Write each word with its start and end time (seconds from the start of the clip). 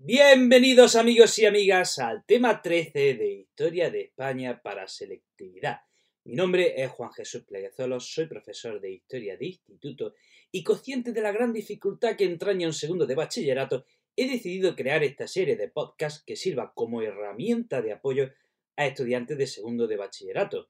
Bienvenidos 0.00 0.94
amigos 0.94 1.36
y 1.40 1.46
amigas 1.46 1.98
al 1.98 2.24
tema 2.24 2.62
13 2.62 3.14
de 3.14 3.32
Historia 3.32 3.90
de 3.90 4.02
España 4.02 4.62
para 4.62 4.86
Selectividad. 4.86 5.80
Mi 6.22 6.36
nombre 6.36 6.80
es 6.80 6.88
Juan 6.92 7.10
Jesús 7.10 7.42
Pleguezolo, 7.42 7.98
soy 7.98 8.26
profesor 8.28 8.80
de 8.80 8.92
Historia 8.92 9.36
de 9.36 9.46
Instituto 9.46 10.14
y 10.52 10.62
consciente 10.62 11.12
de 11.12 11.20
la 11.20 11.32
gran 11.32 11.52
dificultad 11.52 12.14
que 12.14 12.26
entraña 12.26 12.68
un 12.68 12.74
segundo 12.74 13.06
de 13.06 13.16
bachillerato, 13.16 13.86
he 14.14 14.30
decidido 14.30 14.76
crear 14.76 15.02
esta 15.02 15.26
serie 15.26 15.56
de 15.56 15.66
podcasts 15.66 16.22
que 16.24 16.36
sirva 16.36 16.72
como 16.72 17.02
herramienta 17.02 17.82
de 17.82 17.90
apoyo 17.90 18.30
a 18.76 18.86
estudiantes 18.86 19.36
de 19.36 19.48
segundo 19.48 19.88
de 19.88 19.96
bachillerato. 19.96 20.68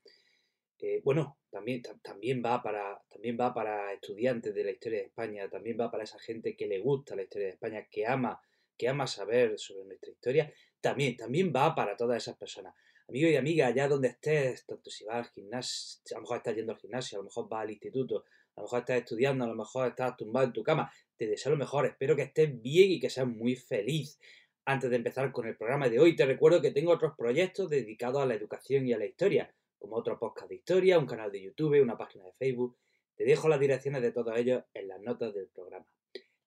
Eh, 0.78 1.02
bueno, 1.04 1.38
también, 1.50 1.82
también, 2.00 2.42
va 2.42 2.62
para, 2.62 3.02
también 3.10 3.36
va 3.38 3.52
para 3.52 3.92
estudiantes 3.92 4.54
de 4.54 4.64
la 4.64 4.70
historia 4.70 5.00
de 5.00 5.06
España, 5.06 5.50
también 5.50 5.76
va 5.78 5.90
para 5.90 6.04
esa 6.04 6.18
gente 6.18 6.56
que 6.56 6.66
le 6.66 6.78
gusta 6.78 7.14
la 7.14 7.24
historia 7.24 7.48
de 7.48 7.52
España, 7.52 7.86
que 7.90 8.06
ama, 8.06 8.40
que 8.78 8.88
ama 8.88 9.06
saber 9.06 9.58
sobre 9.58 9.84
nuestra 9.84 10.10
historia, 10.10 10.52
también, 10.80 11.16
también 11.16 11.52
va 11.54 11.74
para 11.74 11.96
todas 11.96 12.22
esas 12.22 12.36
personas. 12.36 12.74
Amigo 13.08 13.28
y 13.28 13.36
amiga, 13.36 13.66
allá 13.66 13.88
donde 13.88 14.08
estés, 14.08 14.64
tanto 14.66 14.90
si 14.90 15.04
vas 15.04 15.16
al 15.16 15.32
gimnasio, 15.32 16.00
a 16.12 16.14
lo 16.14 16.20
mejor 16.22 16.36
estás 16.36 16.54
yendo 16.54 16.72
al 16.72 16.78
gimnasio, 16.78 17.18
a 17.18 17.20
lo 17.20 17.24
mejor 17.24 17.48
vas 17.48 17.62
al 17.62 17.70
instituto, 17.70 18.24
a 18.54 18.60
lo 18.60 18.62
mejor 18.64 18.78
estás 18.80 18.98
estudiando, 18.98 19.44
a 19.44 19.48
lo 19.48 19.54
mejor 19.54 19.88
estás 19.88 20.16
tumbado 20.16 20.46
en 20.46 20.52
tu 20.52 20.62
cama, 20.62 20.92
te 21.16 21.26
deseo 21.26 21.52
lo 21.52 21.58
mejor, 21.58 21.86
espero 21.86 22.14
que 22.14 22.22
estés 22.22 22.60
bien 22.60 22.92
y 22.92 23.00
que 23.00 23.10
seas 23.10 23.26
muy 23.26 23.56
feliz. 23.56 24.18
Antes 24.64 24.90
de 24.90 24.96
empezar 24.96 25.32
con 25.32 25.46
el 25.48 25.56
programa 25.56 25.88
de 25.88 25.98
hoy, 25.98 26.14
te 26.14 26.26
recuerdo 26.26 26.60
que 26.60 26.70
tengo 26.70 26.92
otros 26.92 27.14
proyectos 27.16 27.70
dedicados 27.70 28.22
a 28.22 28.26
la 28.26 28.34
educación 28.34 28.86
y 28.86 28.92
a 28.92 28.98
la 28.98 29.06
historia 29.06 29.52
como 29.78 29.96
otro 29.96 30.18
podcast 30.18 30.48
de 30.48 30.56
historia, 30.56 30.98
un 30.98 31.06
canal 31.06 31.32
de 31.32 31.40
YouTube, 31.40 31.80
una 31.80 31.96
página 31.96 32.24
de 32.24 32.32
Facebook. 32.32 32.76
Te 33.16 33.24
dejo 33.24 33.48
las 33.48 33.60
direcciones 33.60 34.02
de 34.02 34.12
todos 34.12 34.36
ellos 34.36 34.64
en 34.74 34.88
las 34.88 35.00
notas 35.00 35.34
del 35.34 35.48
programa. 35.48 35.86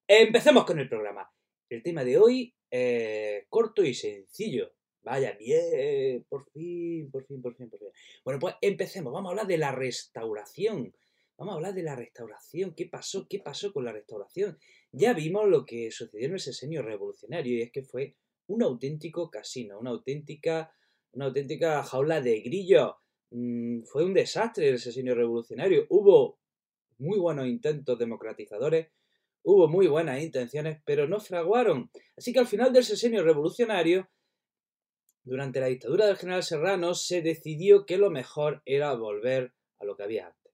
Empecemos 0.06 0.64
con 0.64 0.78
el 0.78 0.88
programa. 0.88 1.30
El 1.74 1.82
tema 1.82 2.04
de 2.04 2.18
hoy 2.18 2.54
es 2.70 3.44
corto 3.48 3.82
y 3.84 3.94
sencillo. 3.94 4.72
Vaya, 5.02 5.32
bien, 5.32 6.24
por 6.28 6.48
fin, 6.50 7.10
por 7.10 7.26
fin, 7.26 7.42
por 7.42 7.56
fin, 7.56 7.68
por 7.68 7.80
fin. 7.80 7.88
Bueno, 8.24 8.40
pues 8.40 8.54
empecemos. 8.60 9.12
Vamos 9.12 9.28
a 9.28 9.32
hablar 9.32 9.46
de 9.46 9.58
la 9.58 9.72
restauración. 9.72 10.94
Vamos 11.36 11.52
a 11.52 11.56
hablar 11.56 11.74
de 11.74 11.82
la 11.82 11.96
restauración. 11.96 12.74
¿Qué 12.74 12.86
pasó? 12.86 13.26
¿Qué 13.28 13.40
pasó 13.40 13.72
con 13.72 13.84
la 13.84 13.92
restauración? 13.92 14.58
Ya 14.92 15.12
vimos 15.12 15.48
lo 15.48 15.64
que 15.64 15.90
sucedió 15.90 16.26
en 16.26 16.34
el 16.34 16.40
sesenio 16.40 16.82
revolucionario 16.82 17.56
y 17.56 17.62
es 17.62 17.72
que 17.72 17.82
fue 17.82 18.16
un 18.46 18.62
auténtico 18.62 19.30
casino, 19.30 19.78
una 19.78 19.90
auténtica, 19.90 20.72
una 21.12 21.26
auténtica 21.26 21.82
jaula 21.82 22.20
de 22.20 22.40
grillos 22.40 22.92
Mm, 23.32 23.84
fue 23.84 24.04
un 24.04 24.12
desastre 24.12 24.68
el 24.68 24.78
sesenio 24.78 25.14
revolucionario. 25.14 25.86
Hubo 25.88 26.38
muy 26.98 27.18
buenos 27.18 27.46
intentos 27.46 27.98
democratizadores, 27.98 28.88
hubo 29.42 29.68
muy 29.68 29.86
buenas 29.86 30.22
intenciones, 30.22 30.80
pero 30.84 31.08
no 31.08 31.20
fraguaron. 31.20 31.90
Así 32.16 32.32
que 32.32 32.38
al 32.38 32.46
final 32.46 32.72
del 32.72 32.84
sesenio 32.84 33.22
revolucionario, 33.22 34.08
durante 35.24 35.60
la 35.60 35.66
dictadura 35.66 36.06
del 36.06 36.16
general 36.16 36.42
Serrano, 36.42 36.94
se 36.94 37.22
decidió 37.22 37.86
que 37.86 37.98
lo 37.98 38.10
mejor 38.10 38.62
era 38.64 38.94
volver 38.94 39.52
a 39.78 39.84
lo 39.84 39.96
que 39.96 40.02
había 40.02 40.26
antes. 40.26 40.52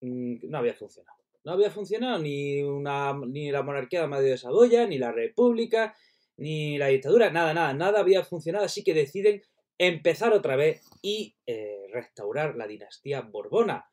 Mm, 0.00 0.50
no 0.50 0.58
había 0.58 0.74
funcionado. 0.74 1.18
No 1.44 1.52
había 1.52 1.70
funcionado 1.70 2.18
ni, 2.18 2.62
la 2.62 3.62
monarquía 3.62 4.00
de 4.00 4.04
Amadeo 4.04 4.30
de 4.30 4.38
Saboya, 4.38 4.86
ni 4.86 4.98
la 4.98 5.12
república, 5.12 5.96
ni 6.36 6.78
la 6.78 6.88
dictadura, 6.88 7.30
nada, 7.30 7.54
nada, 7.54 7.72
nada 7.72 8.00
había 8.00 8.22
funcionado, 8.22 8.64
así 8.64 8.84
que 8.84 8.92
deciden 8.94 9.42
empezar 9.78 10.32
otra 10.32 10.56
vez 10.56 10.84
y 11.00 11.36
eh, 11.46 11.86
restaurar 11.92 12.56
la 12.56 12.66
dinastía 12.66 13.22
borbona. 13.22 13.88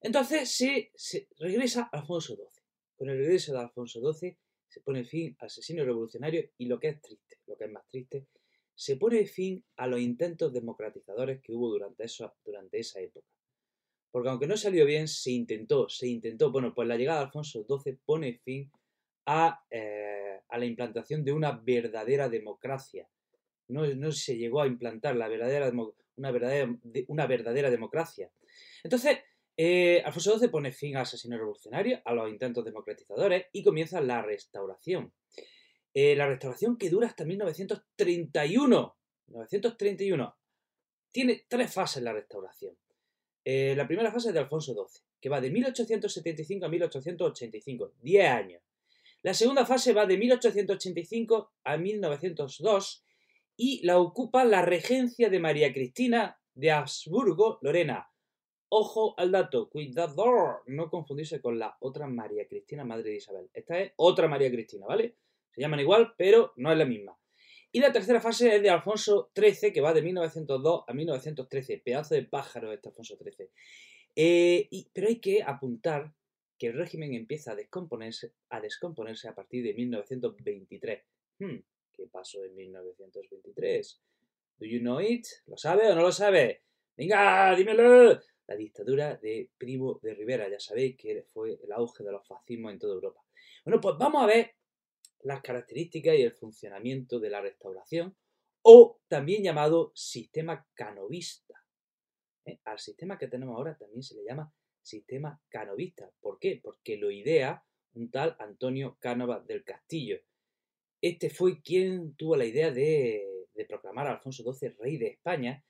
Entonces 0.00 0.50
se, 0.50 1.28
regresa 1.38 1.88
Alfonso 1.92 2.34
XII. 2.34 2.55
Con 2.96 3.10
el 3.10 3.18
regreso 3.18 3.52
de 3.52 3.60
Alfonso 3.60 4.00
XII 4.00 4.36
se 4.68 4.80
pone 4.80 5.04
fin 5.04 5.36
al 5.38 5.46
asesinio 5.46 5.84
revolucionario 5.84 6.50
y 6.58 6.66
lo 6.66 6.78
que 6.78 6.88
es 6.88 7.00
triste, 7.00 7.38
lo 7.46 7.56
que 7.56 7.64
es 7.64 7.70
más 7.70 7.86
triste, 7.88 8.26
se 8.74 8.96
pone 8.96 9.26
fin 9.26 9.64
a 9.76 9.86
los 9.86 10.00
intentos 10.00 10.52
democratizadores 10.52 11.40
que 11.40 11.52
hubo 11.52 11.70
durante, 11.70 12.04
durante 12.44 12.78
esa 12.78 13.00
época. 13.00 13.26
Porque 14.10 14.28
aunque 14.28 14.46
no 14.46 14.56
salió 14.56 14.84
bien, 14.86 15.08
se 15.08 15.30
intentó, 15.30 15.88
se 15.88 16.08
intentó. 16.08 16.50
Bueno, 16.50 16.74
pues 16.74 16.88
la 16.88 16.96
llegada 16.96 17.20
de 17.20 17.26
Alfonso 17.26 17.66
XII 17.66 17.98
pone 18.04 18.40
fin 18.44 18.70
a, 19.26 19.64
eh, 19.70 20.40
a 20.48 20.58
la 20.58 20.64
implantación 20.64 21.24
de 21.24 21.32
una 21.32 21.52
verdadera 21.52 22.28
democracia 22.28 23.08
no, 23.68 24.12
se 24.12 24.36
llegó 24.36 24.62
a 24.62 24.66
implantar 24.66 25.16
la 25.16 25.28
verdadera, 25.28 25.72
una, 26.16 26.30
verdadera, 26.30 26.76
una 27.08 27.26
verdadera 27.26 27.70
democracia. 27.70 28.30
Entonces, 28.82 29.18
eh, 29.56 30.02
Alfonso 30.04 30.38
XII 30.38 30.48
pone 30.48 30.72
fin 30.72 30.96
al 30.96 31.02
asesino 31.02 31.38
revolucionario, 31.38 32.00
a 32.04 32.12
los 32.12 32.28
intentos 32.28 32.64
democratizadores 32.64 33.46
y 33.52 33.62
comienza 33.62 34.00
la 34.00 34.22
restauración. 34.22 35.12
Eh, 35.94 36.14
la 36.14 36.26
restauración 36.26 36.76
que 36.76 36.90
dura 36.90 37.06
hasta 37.06 37.24
1931. 37.24 38.96
1931. 39.28 40.36
Tiene 41.10 41.46
tres 41.48 41.72
fases 41.72 42.02
la 42.02 42.12
restauración. 42.12 42.76
Eh, 43.44 43.74
la 43.76 43.86
primera 43.86 44.12
fase 44.12 44.28
es 44.28 44.34
de 44.34 44.40
Alfonso 44.40 44.74
XII, 44.74 45.02
que 45.20 45.28
va 45.28 45.40
de 45.40 45.50
1875 45.50 46.66
a 46.66 46.68
1885, 46.68 47.92
10 48.02 48.28
años. 48.28 48.62
La 49.22 49.32
segunda 49.32 49.64
fase 49.64 49.92
va 49.94 50.04
de 50.04 50.18
1885 50.18 51.52
a 51.64 51.76
1902 51.78 53.04
y 53.56 53.86
la 53.86 53.98
ocupa 53.98 54.44
la 54.44 54.62
regencia 54.62 55.30
de 55.30 55.38
María 55.38 55.72
Cristina 55.72 56.38
de 56.54 56.72
Habsburgo, 56.72 57.58
Lorena. 57.62 58.10
Ojo 58.68 59.14
al 59.16 59.30
dato, 59.30 59.68
cuidado, 59.68 60.62
no 60.66 60.90
confundirse 60.90 61.40
con 61.40 61.58
la 61.58 61.76
otra 61.80 62.08
María 62.08 62.48
Cristina, 62.48 62.84
madre 62.84 63.10
de 63.10 63.16
Isabel. 63.16 63.48
Esta 63.54 63.78
es 63.78 63.92
otra 63.96 64.26
María 64.26 64.50
Cristina, 64.50 64.86
¿vale? 64.86 65.14
Se 65.52 65.60
llaman 65.60 65.80
igual, 65.80 66.14
pero 66.16 66.52
no 66.56 66.72
es 66.72 66.78
la 66.78 66.84
misma. 66.84 67.16
Y 67.70 67.80
la 67.80 67.92
tercera 67.92 68.20
fase 68.20 68.56
es 68.56 68.62
de 68.62 68.70
Alfonso 68.70 69.30
XIII, 69.36 69.72
que 69.72 69.80
va 69.80 69.92
de 69.92 70.02
1902 70.02 70.84
a 70.86 70.92
1913. 70.92 71.78
Pedazo 71.84 72.14
de 72.14 72.22
pájaro 72.24 72.72
este 72.72 72.88
Alfonso 72.88 73.16
XIII. 73.16 73.48
Eh, 74.16 74.68
pero 74.92 75.08
hay 75.08 75.20
que 75.20 75.42
apuntar 75.42 76.12
que 76.58 76.68
el 76.68 76.74
régimen 76.74 77.14
empieza 77.14 77.52
a 77.52 77.54
descomponerse 77.54 78.32
a, 78.48 78.60
descomponerse 78.60 79.28
a 79.28 79.34
partir 79.34 79.62
de 79.62 79.74
1923. 79.74 81.02
¿Qué 81.38 82.06
pasó 82.10 82.42
en 82.44 82.56
1923? 82.56 84.00
¿Do 84.58 84.66
you 84.66 84.80
know 84.80 85.00
it? 85.00 85.26
¿Lo 85.46 85.56
sabe 85.56 85.90
o 85.90 85.94
no 85.94 86.02
lo 86.02 86.12
sabe? 86.12 86.62
¡Venga, 86.96 87.54
dímelo! 87.54 88.18
La 88.46 88.56
dictadura 88.56 89.16
de 89.16 89.50
Primo 89.58 89.98
de 90.02 90.14
Rivera. 90.14 90.48
Ya 90.48 90.60
sabéis 90.60 90.96
que 90.96 91.24
fue 91.32 91.58
el 91.62 91.72
auge 91.72 92.04
de 92.04 92.12
los 92.12 92.26
fascismos 92.26 92.72
en 92.72 92.78
toda 92.78 92.94
Europa. 92.94 93.20
Bueno, 93.64 93.80
pues 93.80 93.96
vamos 93.98 94.22
a 94.22 94.26
ver 94.26 94.54
las 95.20 95.40
características 95.42 96.14
y 96.14 96.22
el 96.22 96.32
funcionamiento 96.32 97.18
de 97.18 97.30
la 97.30 97.40
restauración, 97.40 98.16
o 98.62 99.00
también 99.08 99.42
llamado 99.42 99.92
sistema 99.94 100.66
canovista. 100.74 101.54
¿Eh? 102.44 102.60
Al 102.64 102.78
sistema 102.78 103.18
que 103.18 103.26
tenemos 103.28 103.56
ahora 103.56 103.76
también 103.76 104.02
se 104.02 104.14
le 104.14 104.24
llama 104.24 104.52
sistema 104.82 105.40
canovista. 105.48 106.10
¿Por 106.20 106.38
qué? 106.38 106.60
Porque 106.62 106.96
lo 106.96 107.10
idea 107.10 107.64
un 107.96 108.10
tal 108.10 108.36
Antonio 108.38 108.96
Cánova 109.00 109.40
del 109.40 109.64
Castillo, 109.64 110.20
este 111.00 111.30
fue 111.30 111.60
quien 111.60 112.14
tuvo 112.14 112.36
la 112.36 112.44
idea 112.44 112.70
de, 112.70 113.22
proclamar 113.68 114.06
a 114.06 114.12
Alfonso 114.12 114.44
XII 114.52 114.76
rey 114.78 114.98
de 114.98 115.08
España, 115.08 115.64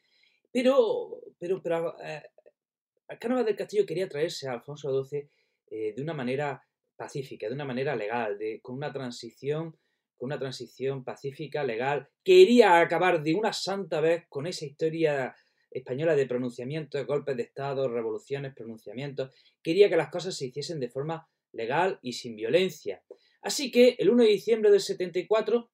pero, 0.53 1.21
pero, 1.39 1.63
pero 1.63 1.97
eh, 2.03 2.23
del 3.09 3.57
Castillo 3.57 3.87
quería 3.87 4.09
traerse 4.09 4.49
a 4.49 4.53
Alfonso 4.53 5.05
XII 5.05 5.29
eh, 5.69 5.95
de 5.95 6.03
una 6.03 6.15
manera 6.15 6.63
pacífica, 6.97 7.49
de 7.49 7.55
una 7.55 7.65
manera 7.65 7.95
legal, 7.95 8.39
de, 8.39 8.61
con 8.61 8.77
una 8.77 8.93
transición 8.93 9.77
con 10.17 10.29
una 10.29 10.39
transición 10.39 11.05
pacífica, 11.05 11.63
legal. 11.65 12.09
Quería 12.25 12.81
acabar 12.81 13.23
de 13.23 13.35
una 13.35 13.53
santa 13.53 14.01
vez 14.01 14.25
con 14.29 14.47
esa 14.47 14.65
historia 14.65 15.37
española 15.71 16.17
de 16.17 16.27
pronunciamientos, 16.27 17.07
golpes 17.07 17.37
de 17.37 17.43
Estado, 17.43 17.89
revoluciones, 17.89 18.55
pronunciamientos. 18.55 19.31
Quería 19.63 19.89
que 19.89 19.97
las 19.97 20.11
cosas 20.11 20.37
se 20.37 20.47
hiciesen 20.47 20.81
de 20.81 20.89
forma 20.89 21.29
legal 21.53 21.99
y 22.03 22.15
sin 22.15 22.35
violencia. 22.37 23.03
Así 23.43 23.71
que 23.71 23.97
el 23.99 24.11
1 24.11 24.25
de 24.25 24.31
diciembre 24.31 24.71
del 24.71 24.81
74, 24.81 25.71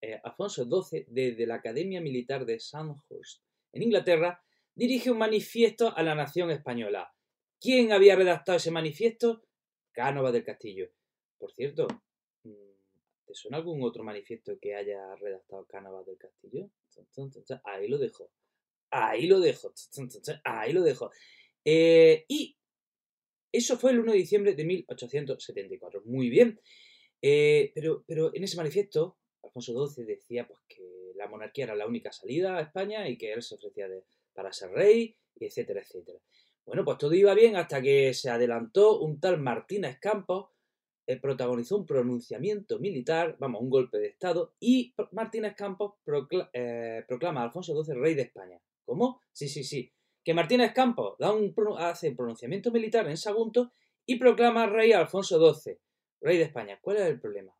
eh, 0.00 0.20
Alfonso 0.24 0.64
XII, 0.64 1.06
desde 1.08 1.46
la 1.46 1.56
Academia 1.56 2.00
Militar 2.00 2.44
de 2.44 2.58
Sandhurst, 2.58 3.42
en 3.72 3.82
Inglaterra, 3.82 4.42
dirige 4.76 5.10
un 5.10 5.18
manifiesto 5.18 5.96
a 5.96 6.02
la 6.02 6.14
nación 6.14 6.50
española. 6.50 7.12
¿Quién 7.60 7.92
había 7.92 8.14
redactado 8.14 8.58
ese 8.58 8.70
manifiesto? 8.70 9.42
Cánova 9.92 10.30
del 10.30 10.44
Castillo. 10.44 10.90
Por 11.38 11.52
cierto, 11.52 11.88
mm, 12.44 13.24
¿te 13.26 13.34
suena 13.34 13.56
algún 13.56 13.82
otro 13.82 14.04
manifiesto 14.04 14.58
que 14.60 14.76
haya 14.76 15.16
redactado 15.16 15.66
Cánova 15.66 16.04
del 16.04 16.18
Castillo? 16.18 16.70
Ahí 17.64 17.88
lo 17.88 17.98
dejo. 17.98 18.30
Ahí 18.90 19.26
lo 19.26 19.40
dejo. 19.40 19.72
Ahí 20.44 20.72
lo 20.72 20.82
dejo. 20.82 21.10
Eh, 21.64 22.24
y 22.28 22.56
eso 23.50 23.78
fue 23.78 23.92
el 23.92 24.00
1 24.00 24.12
de 24.12 24.18
diciembre 24.18 24.54
de 24.54 24.64
1874. 24.64 26.02
Muy 26.04 26.28
bien. 26.28 26.60
Eh, 27.22 27.72
pero, 27.74 28.04
pero 28.06 28.30
en 28.34 28.44
ese 28.44 28.58
manifiesto, 28.58 29.16
Alfonso 29.42 29.88
XII 29.88 30.04
decía 30.04 30.46
pues, 30.46 30.60
que 30.68 31.12
la 31.16 31.26
monarquía 31.28 31.64
era 31.64 31.74
la 31.74 31.86
única 31.86 32.12
salida 32.12 32.58
a 32.58 32.60
España 32.60 33.08
y 33.08 33.16
que 33.16 33.32
él 33.32 33.42
se 33.42 33.54
ofrecía 33.54 33.88
para 34.36 34.52
ser 34.52 34.70
rey, 34.70 35.16
etcétera, 35.40 35.80
etcétera. 35.80 36.20
Bueno, 36.66 36.84
pues 36.84 36.98
todo 36.98 37.14
iba 37.14 37.32
bien 37.34 37.56
hasta 37.56 37.80
que 37.80 38.12
se 38.12 38.28
adelantó 38.28 39.00
un 39.00 39.18
tal 39.18 39.40
Martínez 39.40 39.98
Campos, 40.00 40.50
eh, 41.06 41.16
protagonizó 41.20 41.76
un 41.76 41.86
pronunciamiento 41.86 42.80
militar, 42.80 43.36
vamos, 43.38 43.62
un 43.62 43.70
golpe 43.70 43.98
de 43.98 44.08
Estado, 44.08 44.54
y 44.58 44.92
Martínez 45.12 45.54
Campos 45.54 45.94
eh, 46.52 47.04
proclama 47.06 47.40
a 47.40 47.44
Alfonso 47.44 47.82
XII 47.82 47.94
rey 47.94 48.14
de 48.14 48.22
España. 48.22 48.60
¿Cómo? 48.84 49.20
Sí, 49.32 49.48
sí, 49.48 49.62
sí. 49.62 49.92
Que 50.24 50.34
Martínez 50.34 50.72
Campos 50.72 51.16
da 51.18 51.32
un, 51.32 51.54
hace 51.78 52.10
un 52.10 52.16
pronunciamiento 52.16 52.72
militar 52.72 53.08
en 53.08 53.16
Sagunto 53.16 53.72
y 54.04 54.16
proclama 54.16 54.66
rey 54.66 54.92
a 54.92 54.98
Alfonso 54.98 55.38
XII, 55.54 55.78
rey 56.20 56.38
de 56.38 56.44
España. 56.44 56.80
¿Cuál 56.82 56.96
es 56.96 57.04
el 57.04 57.20
problema? 57.20 57.56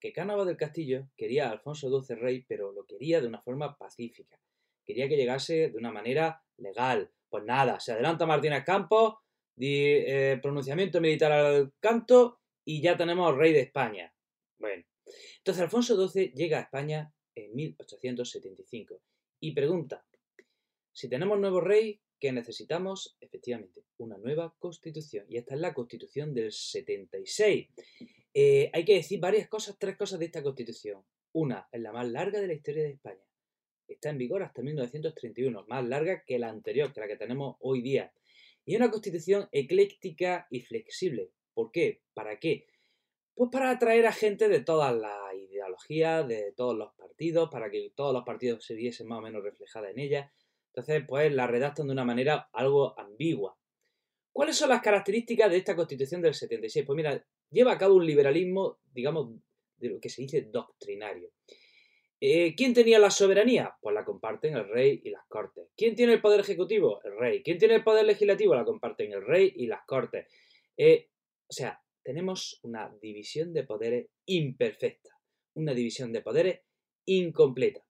Que 0.00 0.12
Cánovas 0.12 0.46
del 0.46 0.56
Castillo 0.56 1.08
quería 1.16 1.48
a 1.48 1.52
Alfonso 1.52 1.88
XII 2.02 2.16
rey, 2.16 2.44
pero 2.48 2.72
lo 2.72 2.84
quería 2.84 3.20
de 3.20 3.28
una 3.28 3.40
forma 3.40 3.76
pacífica. 3.76 4.40
Quería 4.90 5.08
que 5.08 5.16
llegase 5.16 5.70
de 5.70 5.78
una 5.78 5.92
manera 5.92 6.42
legal. 6.56 7.12
Pues 7.28 7.44
nada, 7.44 7.78
se 7.78 7.92
adelanta 7.92 8.26
Martínez 8.26 8.64
Campos, 8.64 9.18
eh, 9.56 10.36
pronunciamiento 10.42 11.00
militar 11.00 11.30
al 11.30 11.72
canto 11.78 12.40
y 12.64 12.82
ya 12.82 12.96
tenemos 12.96 13.36
rey 13.36 13.52
de 13.52 13.60
España. 13.60 14.12
Bueno, 14.58 14.82
entonces 15.36 15.62
Alfonso 15.62 16.08
XII 16.08 16.32
llega 16.32 16.58
a 16.58 16.62
España 16.62 17.14
en 17.36 17.54
1875 17.54 19.00
y 19.38 19.52
pregunta, 19.52 20.04
si 20.92 21.08
tenemos 21.08 21.38
nuevo 21.38 21.60
rey, 21.60 22.00
¿qué 22.18 22.32
necesitamos? 22.32 23.16
Efectivamente, 23.20 23.84
una 23.98 24.18
nueva 24.18 24.56
constitución. 24.58 25.24
Y 25.28 25.36
esta 25.36 25.54
es 25.54 25.60
la 25.60 25.72
constitución 25.72 26.34
del 26.34 26.50
76. 26.50 27.68
Eh, 28.34 28.70
hay 28.72 28.84
que 28.84 28.94
decir 28.94 29.20
varias 29.20 29.48
cosas, 29.48 29.76
tres 29.78 29.96
cosas 29.96 30.18
de 30.18 30.24
esta 30.24 30.42
constitución. 30.42 31.04
Una, 31.30 31.68
es 31.70 31.80
la 31.80 31.92
más 31.92 32.08
larga 32.08 32.40
de 32.40 32.48
la 32.48 32.54
historia 32.54 32.82
de 32.82 32.90
España. 32.90 33.29
Está 33.90 34.10
en 34.10 34.18
vigor 34.18 34.44
hasta 34.44 34.62
1931, 34.62 35.66
más 35.68 35.84
larga 35.84 36.22
que 36.24 36.38
la 36.38 36.48
anterior, 36.48 36.92
que 36.92 37.00
la 37.00 37.08
que 37.08 37.16
tenemos 37.16 37.56
hoy 37.58 37.82
día. 37.82 38.12
Y 38.64 38.76
una 38.76 38.90
constitución 38.90 39.48
ecléctica 39.50 40.46
y 40.48 40.60
flexible. 40.60 41.30
¿Por 41.52 41.72
qué? 41.72 42.02
¿Para 42.14 42.38
qué? 42.38 42.66
Pues 43.34 43.50
para 43.50 43.70
atraer 43.70 44.06
a 44.06 44.12
gente 44.12 44.48
de 44.48 44.60
todas 44.60 44.94
las 44.94 45.34
ideologías, 45.34 46.26
de 46.28 46.52
todos 46.52 46.76
los 46.76 46.94
partidos, 46.94 47.48
para 47.50 47.68
que 47.68 47.90
todos 47.96 48.14
los 48.14 48.22
partidos 48.24 48.64
se 48.64 48.74
viesen 48.74 49.08
más 49.08 49.18
o 49.18 49.22
menos 49.22 49.42
reflejadas 49.42 49.90
en 49.90 49.98
ella. 49.98 50.32
Entonces, 50.68 51.02
pues 51.08 51.32
la 51.32 51.48
redactan 51.48 51.86
de 51.86 51.92
una 51.92 52.04
manera 52.04 52.48
algo 52.52 52.96
ambigua. 52.96 53.58
¿Cuáles 54.32 54.56
son 54.56 54.68
las 54.68 54.82
características 54.82 55.50
de 55.50 55.56
esta 55.56 55.74
constitución 55.74 56.22
del 56.22 56.34
76? 56.34 56.86
Pues 56.86 56.96
mira, 56.96 57.26
lleva 57.50 57.72
a 57.72 57.78
cabo 57.78 57.96
un 57.96 58.06
liberalismo, 58.06 58.78
digamos, 58.92 59.34
de 59.78 59.88
lo 59.88 59.98
que 59.98 60.08
se 60.08 60.22
dice 60.22 60.42
doctrinario. 60.42 61.32
Eh, 62.22 62.54
¿Quién 62.54 62.74
tenía 62.74 62.98
la 62.98 63.10
soberanía? 63.10 63.78
Pues 63.80 63.94
la 63.94 64.04
comparten 64.04 64.54
el 64.54 64.68
rey 64.68 65.00
y 65.02 65.10
las 65.10 65.24
cortes. 65.26 65.68
¿Quién 65.74 65.94
tiene 65.94 66.12
el 66.12 66.20
poder 66.20 66.40
ejecutivo? 66.40 67.00
El 67.02 67.18
rey. 67.18 67.42
¿Quién 67.42 67.56
tiene 67.56 67.76
el 67.76 67.82
poder 67.82 68.04
legislativo? 68.04 68.54
La 68.54 68.64
comparten 68.64 69.12
el 69.12 69.24
rey 69.24 69.50
y 69.56 69.66
las 69.66 69.86
cortes. 69.86 70.26
Eh, 70.76 71.08
o 71.48 71.52
sea, 71.52 71.82
tenemos 72.02 72.60
una 72.62 72.94
división 73.00 73.54
de 73.54 73.64
poderes 73.64 74.08
imperfecta, 74.26 75.10
una 75.54 75.72
división 75.72 76.12
de 76.12 76.20
poderes 76.20 76.60
incompleta. 77.06 77.82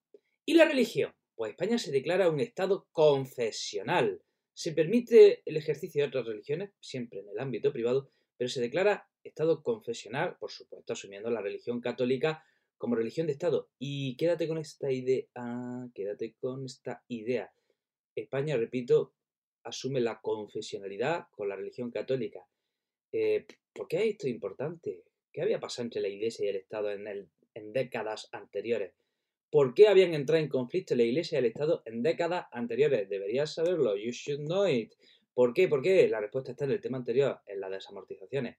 ¿Y 0.47 0.55
la 0.55 0.65
religión? 0.65 1.12
Pues 1.35 1.50
España 1.50 1.79
se 1.79 1.91
declara 1.91 2.31
un 2.31 2.38
Estado 2.38 2.87
confesional. 2.93 4.23
Se 4.55 4.73
permite 4.73 5.43
el 5.44 5.56
ejercicio 5.56 6.03
de 6.03 6.09
otras 6.09 6.27
religiones, 6.27 6.71
siempre 6.79 7.21
en 7.21 7.31
el 7.31 7.41
ámbito 7.41 7.73
privado, 7.73 8.11
pero 8.37 8.49
se 8.49 8.61
declara 8.61 9.09
Estado 9.25 9.62
confesional, 9.62 10.37
por 10.38 10.53
supuesto, 10.53 10.93
asumiendo 10.93 11.31
la 11.31 11.43
religión 11.43 11.81
católica 11.81 12.44
como 12.81 12.97
religión 12.97 13.27
de 13.27 13.35
Estado. 13.35 13.69
Y 13.79 14.17
quédate 14.17 14.49
con 14.49 14.56
esta 14.56 14.91
idea, 14.91 15.27
quédate 15.94 16.35
con 16.41 16.65
esta 16.65 17.05
idea. 17.09 17.53
España, 18.17 18.56
repito, 18.56 19.12
asume 19.65 20.00
la 20.00 20.23
confesionalidad 20.23 21.27
con 21.31 21.50
la 21.50 21.56
religión 21.56 21.91
católica. 21.91 22.47
Eh, 23.12 23.47
¿Por 23.75 23.87
qué 23.87 24.09
esto 24.09 24.27
es 24.27 24.32
importante? 24.32 25.05
¿Qué 25.31 25.43
había 25.43 25.61
pasado 25.61 25.85
entre 25.85 26.00
la 26.00 26.09
Iglesia 26.09 26.47
y 26.47 26.49
el 26.49 26.56
Estado 26.56 26.91
en, 26.91 27.06
en 27.53 27.73
décadas 27.75 28.31
anteriores? 28.32 28.94
¿Por 29.50 29.75
qué 29.75 29.88
habían 29.88 30.15
entrado 30.15 30.43
en 30.43 30.49
conflicto 30.49 30.94
la 30.94 31.03
Iglesia 31.03 31.37
y 31.37 31.41
el 31.41 31.50
Estado 31.50 31.82
en 31.85 32.03
décadas 32.03 32.47
anteriores? 32.50 33.11
Deberías 33.11 33.53
saberlo. 33.53 33.94
You 33.94 34.11
should 34.11 34.47
know 34.47 34.67
it. 34.67 34.94
¿Por 35.35 35.53
qué? 35.53 35.69
¿Por 35.69 35.82
qué? 35.82 36.09
La 36.09 36.21
respuesta 36.21 36.53
está 36.53 36.65
en 36.65 36.71
el 36.71 36.81
tema 36.81 36.97
anterior, 36.97 37.41
en 37.47 37.61
las 37.61 37.71
desamortizaciones. 37.71 38.56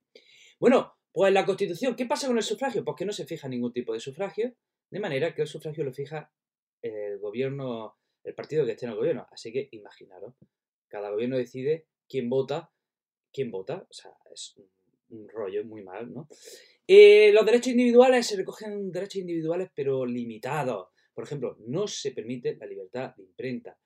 Bueno, 0.60 0.94
pues 1.12 1.34
la 1.34 1.46
Constitución, 1.46 1.96
¿qué 1.96 2.06
pasa 2.06 2.28
con 2.28 2.38
el 2.38 2.44
sufragio? 2.44 2.84
Pues 2.84 2.96
que 2.98 3.06
no 3.06 3.12
se 3.12 3.25
fija 3.25 3.48
ningún 3.48 3.74
tipo 3.74 3.94
de 3.94 4.00
sufragio, 4.00 4.54
de 4.90 5.00
manera 5.00 5.34
que 5.34 5.42
el 5.42 5.48
sufragio 5.48 5.84
lo 5.84 5.94
fija 5.94 6.31
el 6.81 7.19
gobierno, 7.19 7.98
el 8.24 8.34
partido 8.34 8.66
que 8.66 8.72
esté 8.72 8.86
en 8.86 8.92
el 8.92 8.98
gobierno. 8.98 9.28
Así 9.31 9.52
que 9.52 9.69
imaginaros, 9.72 10.36
cada 10.88 11.10
gobierno 11.12 11.38
decide 11.38 11.88
quién 12.08 12.30
vota, 12.30 12.72
quién 13.31 13.52
vota, 13.52 13.86
o 13.90 13.94
sea, 13.94 14.12
es 14.34 14.56
un 15.10 15.28
rollo 15.28 15.66
muy 15.66 15.84
mal, 15.84 16.13
¿no? 16.13 16.28
Eh, 16.88 17.31
los 17.31 17.46
derechos 17.46 17.68
individuales 17.68 18.28
se 18.28 18.36
recogen 18.36 18.92
derechos 18.92 19.22
individuales 19.22 19.69
pero 19.74 20.06
limitados. 20.06 20.90
Por 21.13 21.24
ejemplo, 21.24 21.56
no 21.60 21.88
se 21.88 22.12
permite 22.12 22.56
la 22.56 22.66
libertad 22.66 23.16
de 23.16 23.24
imprenta. 23.24 23.78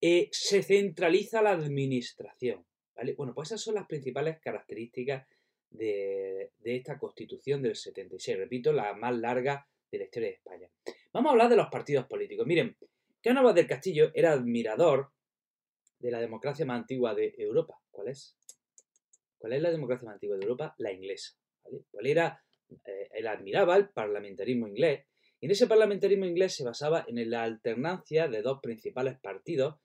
Eh, 0.00 0.28
se 0.32 0.62
centraliza 0.62 1.42
la 1.42 1.50
administración. 1.50 2.64
¿vale? 2.94 3.14
Bueno, 3.14 3.34
pues 3.34 3.48
esas 3.48 3.60
son 3.60 3.74
las 3.74 3.86
principales 3.86 4.38
características 4.40 5.26
de, 5.70 6.50
esta 6.64 6.98
constitución 6.98 7.62
del 7.62 7.76
76. 7.76 8.38
Repito, 8.38 8.72
la 8.72 8.94
más 8.94 9.16
larga 9.16 9.66
de 9.90 9.98
la 9.98 10.04
historia 10.04 10.28
de 10.28 10.34
España. 10.34 10.70
Vamos 11.12 11.30
a 11.30 11.32
hablar 11.32 11.48
de 11.48 11.56
los 11.56 11.68
partidos 11.68 12.06
políticos. 12.06 12.46
Miren, 12.46 12.76
Cánovas 13.22 13.54
del 13.54 13.66
Castillo 13.66 14.10
era 14.14 14.32
admirador 14.32 15.12
de 15.98 16.10
la 16.10 16.20
democracia 16.20 16.64
más 16.64 16.80
antigua 16.80 17.14
de 17.14 17.34
Europa. 17.36 17.78
¿Cuál 17.90 18.08
es? 18.08 18.36
¿Cuál 19.38 19.52
es 19.54 19.62
la 19.62 19.70
democracia 19.70 20.06
más 20.06 20.14
antigua 20.14 20.36
de 20.36 20.42
Europa? 20.42 20.74
La 20.78 20.92
inglesa. 20.92 21.34
¿Cuál 21.90 22.06
era? 22.06 22.42
Eh, 22.84 23.08
él 23.12 23.26
admiraba 23.26 23.76
el 23.76 23.88
parlamentarismo 23.90 24.68
inglés 24.68 25.06
y 25.40 25.46
en 25.46 25.52
ese 25.52 25.66
parlamentarismo 25.66 26.26
inglés 26.26 26.54
se 26.54 26.64
basaba 26.64 27.04
en 27.08 27.30
la 27.30 27.42
alternancia 27.42 28.28
de 28.28 28.42
dos 28.42 28.60
principales 28.62 29.18
partidos 29.18 29.76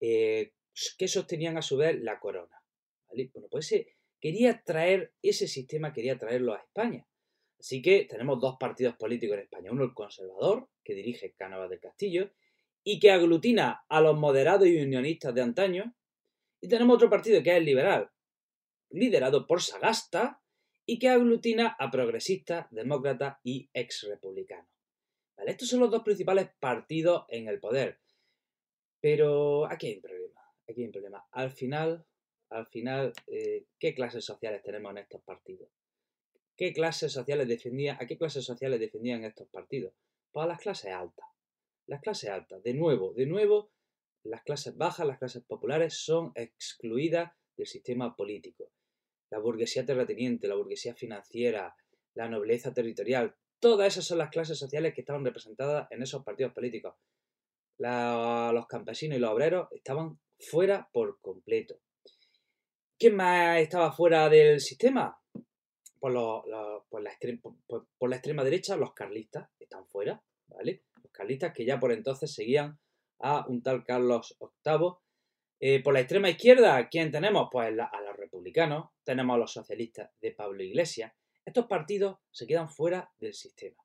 eh, 0.00 0.52
que 0.98 1.08
sostenían 1.08 1.56
a 1.56 1.62
su 1.62 1.76
vez 1.76 2.00
la 2.00 2.20
corona. 2.20 2.62
Bueno, 3.08 3.48
pues 3.50 3.72
ese, 3.72 3.96
quería 4.22 4.62
traer 4.62 5.12
ese 5.20 5.48
sistema, 5.48 5.92
quería 5.92 6.16
traerlo 6.16 6.54
a 6.54 6.58
España. 6.58 7.06
Así 7.58 7.82
que 7.82 8.06
tenemos 8.08 8.40
dos 8.40 8.56
partidos 8.58 8.94
políticos 8.94 9.36
en 9.36 9.42
España. 9.42 9.72
Uno 9.72 9.82
el 9.82 9.94
conservador, 9.94 10.68
que 10.84 10.94
dirige 10.94 11.34
Cánovas 11.34 11.68
del 11.68 11.80
Castillo, 11.80 12.30
y 12.84 13.00
que 13.00 13.10
aglutina 13.10 13.84
a 13.88 14.00
los 14.00 14.16
moderados 14.16 14.68
y 14.68 14.80
unionistas 14.80 15.34
de 15.34 15.42
antaño. 15.42 15.96
Y 16.60 16.68
tenemos 16.68 16.94
otro 16.96 17.10
partido 17.10 17.42
que 17.42 17.50
es 17.50 17.56
el 17.56 17.64
liberal, 17.64 18.10
liderado 18.90 19.46
por 19.46 19.60
Sagasta, 19.60 20.40
y 20.86 21.00
que 21.00 21.08
aglutina 21.08 21.76
a 21.78 21.90
progresistas, 21.90 22.66
demócratas 22.70 23.38
y 23.42 23.70
exrepublicanos. 23.72 24.70
¿Vale? 25.36 25.50
Estos 25.50 25.68
son 25.68 25.80
los 25.80 25.90
dos 25.90 26.02
principales 26.04 26.48
partidos 26.60 27.24
en 27.28 27.48
el 27.48 27.58
poder. 27.58 27.98
Pero 29.00 29.66
aquí 29.66 29.88
hay 29.88 29.94
un 29.96 30.02
problema. 30.02 30.40
Aquí 30.68 30.80
hay 30.80 30.86
un 30.86 30.92
problema. 30.92 31.26
Al 31.32 31.50
final, 31.50 32.06
al 32.52 32.66
final, 32.66 33.12
eh, 33.26 33.64
¿qué 33.78 33.94
clases 33.94 34.24
sociales 34.24 34.62
tenemos 34.62 34.92
en 34.92 34.98
estos 34.98 35.22
partidos? 35.22 35.68
¿Qué 36.56 36.72
clases 36.72 37.12
sociales 37.12 37.48
¿A 37.98 38.06
qué 38.06 38.18
clases 38.18 38.44
sociales 38.44 38.78
defendían 38.78 39.24
estos 39.24 39.48
partidos? 39.48 39.94
Pues 40.30 40.44
a 40.44 40.48
las 40.48 40.60
clases 40.60 40.92
altas. 40.92 41.26
Las 41.86 42.00
clases 42.00 42.30
altas, 42.30 42.62
de 42.62 42.74
nuevo, 42.74 43.12
de 43.14 43.26
nuevo, 43.26 43.70
las 44.22 44.42
clases 44.42 44.76
bajas, 44.76 45.06
las 45.06 45.18
clases 45.18 45.42
populares 45.42 45.94
son 45.94 46.32
excluidas 46.34 47.32
del 47.56 47.66
sistema 47.66 48.14
político. 48.14 48.70
La 49.30 49.38
burguesía 49.38 49.84
terrateniente, 49.84 50.46
la 50.46 50.54
burguesía 50.54 50.94
financiera, 50.94 51.74
la 52.14 52.28
nobleza 52.28 52.72
territorial, 52.72 53.34
todas 53.58 53.88
esas 53.88 54.04
son 54.04 54.18
las 54.18 54.30
clases 54.30 54.58
sociales 54.58 54.94
que 54.94 55.00
estaban 55.00 55.24
representadas 55.24 55.88
en 55.90 56.02
esos 56.02 56.22
partidos 56.22 56.52
políticos. 56.52 56.94
los 57.78 58.66
campesinos 58.66 59.16
y 59.16 59.20
los 59.20 59.30
obreros 59.30 59.68
estaban 59.72 60.20
fuera 60.38 60.88
por 60.92 61.18
completo. 61.20 61.80
¿Quién 63.02 63.16
más 63.16 63.58
estaba 63.58 63.90
fuera 63.90 64.28
del 64.28 64.60
sistema? 64.60 65.20
Por, 65.98 66.12
la 66.12 67.10
extrema, 68.12 68.44
derecha, 68.44 68.76
los 68.76 68.94
carlistas 68.94 69.50
están 69.58 69.88
fuera, 69.88 70.22
¿vale? 70.46 70.84
Los 71.02 71.10
carlistas 71.10 71.52
que 71.52 71.64
ya 71.64 71.80
por 71.80 71.90
entonces 71.90 72.32
seguían 72.32 72.78
a 73.18 73.44
un 73.48 73.60
tal 73.60 73.82
Carlos 73.82 74.36
VIII. 74.38 74.92
Eh, 75.58 75.82
por 75.82 75.94
la 75.94 75.98
extrema 75.98 76.30
izquierda, 76.30 76.88
¿quién 76.88 77.10
tenemos? 77.10 77.48
Pues 77.50 77.76
a 77.76 78.00
los 78.02 78.16
republicanos, 78.16 78.90
tenemos 79.02 79.34
a 79.34 79.38
los 79.38 79.52
socialistas 79.52 80.12
de 80.20 80.30
Pablo 80.30 80.62
Iglesias. 80.62 81.12
Estos 81.44 81.66
partidos 81.66 82.18
se 82.30 82.46
quedan 82.46 82.68
fuera 82.68 83.10
del 83.18 83.34
sistema. 83.34 83.82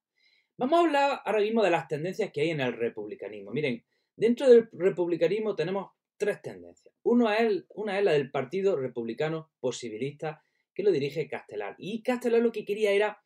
Vamos 0.58 0.78
a 0.78 0.84
hablar 0.84 1.22
ahora 1.26 1.40
mismo 1.40 1.64
de 1.64 1.72
las 1.72 1.88
tendencias 1.88 2.32
que 2.32 2.42
hay 2.42 2.52
en 2.52 2.62
el 2.62 2.74
republicanismo. 2.74 3.50
Miren, 3.50 3.84
dentro 4.16 4.48
del 4.48 4.70
republicanismo 4.74 5.56
tenemos 5.56 5.90
tres 6.18 6.42
tendencias. 6.42 6.94
Una 7.04 7.38
es, 7.38 7.66
una 7.76 7.98
es 7.98 8.04
la 8.04 8.12
del 8.12 8.32
Partido 8.32 8.76
Republicano 8.76 9.52
Posibilista 9.60 10.44
que 10.74 10.84
lo 10.84 10.92
dirige 10.92 11.28
Castelar. 11.28 11.76
Y 11.80 12.04
Castelar 12.04 12.42
lo 12.42 12.52
que 12.52 12.66
quería 12.66 12.92
era 12.92 13.24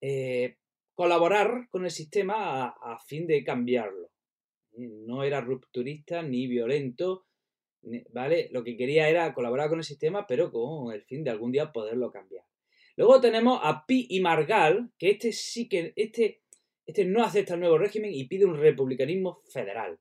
eh, 0.00 0.58
colaborar 0.94 1.68
con 1.70 1.84
el 1.84 1.90
sistema 1.90 2.68
a, 2.68 2.98
fin 3.06 3.26
de 3.26 3.42
cambiarlo. 3.44 4.10
No 4.76 5.24
era 5.24 5.40
rupturista 5.40 6.22
ni 6.22 6.46
violento, 6.46 7.26
¿vale? 8.12 8.48
Lo 8.52 8.62
que 8.62 8.76
quería 8.76 9.08
era 9.08 9.34
colaborar 9.34 9.68
con 9.68 9.78
el 9.78 9.84
sistema, 9.84 10.26
pero 10.26 10.52
con 10.52 10.92
el 10.92 11.02
fin 11.02 11.24
de 11.24 11.30
algún 11.30 11.52
día 11.52 11.72
poderlo 11.72 12.10
cambiar. 12.10 12.44
Luego 12.96 13.20
tenemos 13.20 13.60
a 13.62 13.86
Pi 13.86 14.06
y 14.10 14.20
Margal, 14.20 14.90
que 14.98 15.10
este 15.10 15.32
sí 15.32 15.68
que, 15.68 15.92
este, 15.94 16.42
este 16.84 17.04
no 17.04 17.22
acepta 17.22 17.54
el 17.54 17.60
nuevo 17.60 17.78
régimen 17.78 18.12
y 18.12 18.24
pide 18.24 18.44
un 18.44 18.56
republicanismo 18.56 19.42
federal. 19.52 19.98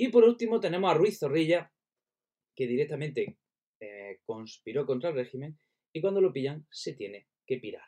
Y 0.00 0.08
por 0.08 0.24
último 0.24 0.60
tenemos 0.60 0.90
a 0.90 0.94
Ruiz 0.94 1.18
Zorrilla, 1.18 1.70
que 2.56 2.66
directamente 2.66 3.36
eh, 3.80 4.20
conspiró 4.24 4.86
contra 4.86 5.10
el 5.10 5.16
régimen 5.16 5.58
y 5.92 6.00
cuando 6.00 6.22
lo 6.22 6.32
pillan 6.32 6.66
se 6.70 6.94
tiene 6.94 7.26
que 7.46 7.58
pirar. 7.58 7.84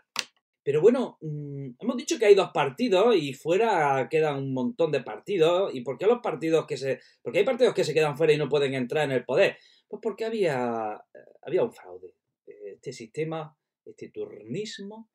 Pero 0.63 0.83
bueno, 0.83 1.17
mm, 1.23 1.71
hemos 1.79 1.97
dicho 1.97 2.19
que 2.19 2.27
hay 2.27 2.35
dos 2.35 2.51
partidos 2.53 3.17
y 3.17 3.33
fuera 3.33 4.09
quedan 4.11 4.37
un 4.37 4.53
montón 4.53 4.93
de 4.93 5.03
partidos. 5.03 5.75
¿Y 5.75 5.81
por 5.81 5.97
qué 5.97 6.07
los 6.07 6.21
partidos 6.21 6.67
que 6.67 6.77
se... 6.77 7.01
Porque 7.23 7.39
hay 7.39 7.47
partidos 7.47 7.73
que 7.73 7.83
se 7.83 7.95
quedan 7.95 8.19
fuera 8.19 8.35
y 8.35 8.37
no 8.37 8.51
pueden 8.51 8.75
entrar 8.75 9.07
en 9.07 9.13
el 9.13 9.25
poder? 9.25 9.57
Pues 9.89 10.01
porque 10.03 10.27
había, 10.27 11.03
eh, 11.15 11.19
había 11.41 11.65
un 11.65 11.73
fraude. 11.73 12.15
Este 12.47 12.93
sistema, 12.93 13.57
este 13.87 14.11
turnismo, 14.11 15.09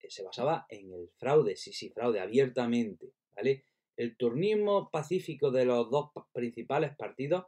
eh, 0.00 0.10
se 0.10 0.24
basaba 0.24 0.66
en 0.68 0.92
el 0.92 1.08
fraude, 1.16 1.54
sí, 1.54 1.72
sí, 1.72 1.90
fraude 1.90 2.18
abiertamente, 2.18 3.12
¿vale? 3.36 3.64
El 3.96 4.16
turnismo 4.16 4.90
pacífico 4.90 5.50
de 5.50 5.64
los 5.64 5.90
dos 5.90 6.10
principales 6.32 6.96
partidos 6.96 7.46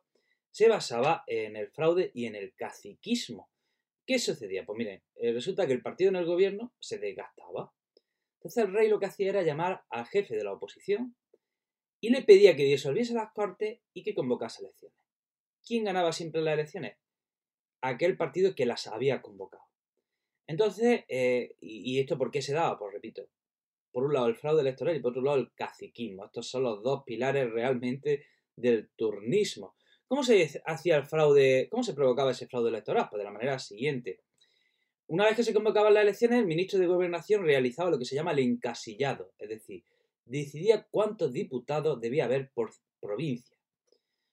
se 0.50 0.68
basaba 0.68 1.24
en 1.26 1.56
el 1.56 1.68
fraude 1.70 2.10
y 2.14 2.26
en 2.26 2.34
el 2.34 2.54
caciquismo. 2.54 3.50
¿Qué 4.06 4.18
sucedía? 4.18 4.64
Pues 4.66 4.76
miren, 4.76 5.02
eh, 5.16 5.32
resulta 5.32 5.66
que 5.66 5.72
el 5.72 5.82
partido 5.82 6.10
en 6.10 6.16
el 6.16 6.26
gobierno 6.26 6.72
se 6.78 6.98
desgastaba. 6.98 7.72
Entonces 8.38 8.64
el 8.64 8.72
rey 8.72 8.88
lo 8.88 9.00
que 9.00 9.06
hacía 9.06 9.30
era 9.30 9.42
llamar 9.42 9.84
al 9.88 10.06
jefe 10.06 10.36
de 10.36 10.44
la 10.44 10.52
oposición 10.52 11.16
y 12.00 12.10
le 12.10 12.22
pedía 12.22 12.54
que 12.54 12.64
disolviese 12.64 13.14
las 13.14 13.32
cortes 13.32 13.80
y 13.94 14.02
que 14.02 14.14
convocase 14.14 14.62
elecciones. 14.62 14.98
¿Quién 15.66 15.84
ganaba 15.84 16.12
siempre 16.12 16.42
las 16.42 16.54
elecciones? 16.54 16.98
Aquel 17.80 18.18
partido 18.18 18.54
que 18.54 18.66
las 18.66 18.86
había 18.86 19.22
convocado. 19.22 19.64
Entonces, 20.46 21.04
eh, 21.08 21.56
y, 21.60 21.98
esto 21.98 22.18
por 22.18 22.30
qué 22.30 22.42
se 22.42 22.52
daba? 22.52 22.78
Pues 22.78 22.92
repito, 22.92 23.26
por 23.94 24.02
un 24.02 24.12
lado 24.12 24.26
el 24.26 24.34
fraude 24.34 24.62
electoral 24.62 24.96
y 24.96 24.98
por 24.98 25.12
otro 25.12 25.22
lado 25.22 25.38
el 25.38 25.52
caciquismo. 25.54 26.24
Estos 26.24 26.50
son 26.50 26.64
los 26.64 26.82
dos 26.82 27.04
pilares 27.06 27.48
realmente 27.48 28.26
del 28.56 28.90
turnismo. 28.96 29.76
¿Cómo 30.08 30.24
se 30.24 30.60
hacía 30.66 30.96
el 30.96 31.04
fraude? 31.04 31.68
¿Cómo 31.70 31.84
se 31.84 31.94
provocaba 31.94 32.32
ese 32.32 32.48
fraude 32.48 32.70
electoral? 32.70 33.06
Pues 33.08 33.20
de 33.20 33.24
la 33.24 33.30
manera 33.30 33.56
siguiente. 33.60 34.18
Una 35.06 35.26
vez 35.26 35.36
que 35.36 35.44
se 35.44 35.54
convocaban 35.54 35.94
las 35.94 36.02
elecciones, 36.02 36.40
el 36.40 36.46
ministro 36.46 36.80
de 36.80 36.88
Gobernación 36.88 37.44
realizaba 37.44 37.88
lo 37.88 37.98
que 37.98 38.04
se 38.04 38.16
llama 38.16 38.32
el 38.32 38.40
encasillado, 38.40 39.30
es 39.38 39.48
decir, 39.48 39.84
decidía 40.24 40.88
cuántos 40.90 41.32
diputados 41.32 42.00
debía 42.00 42.24
haber 42.24 42.50
por 42.52 42.72
provincia. 43.00 43.56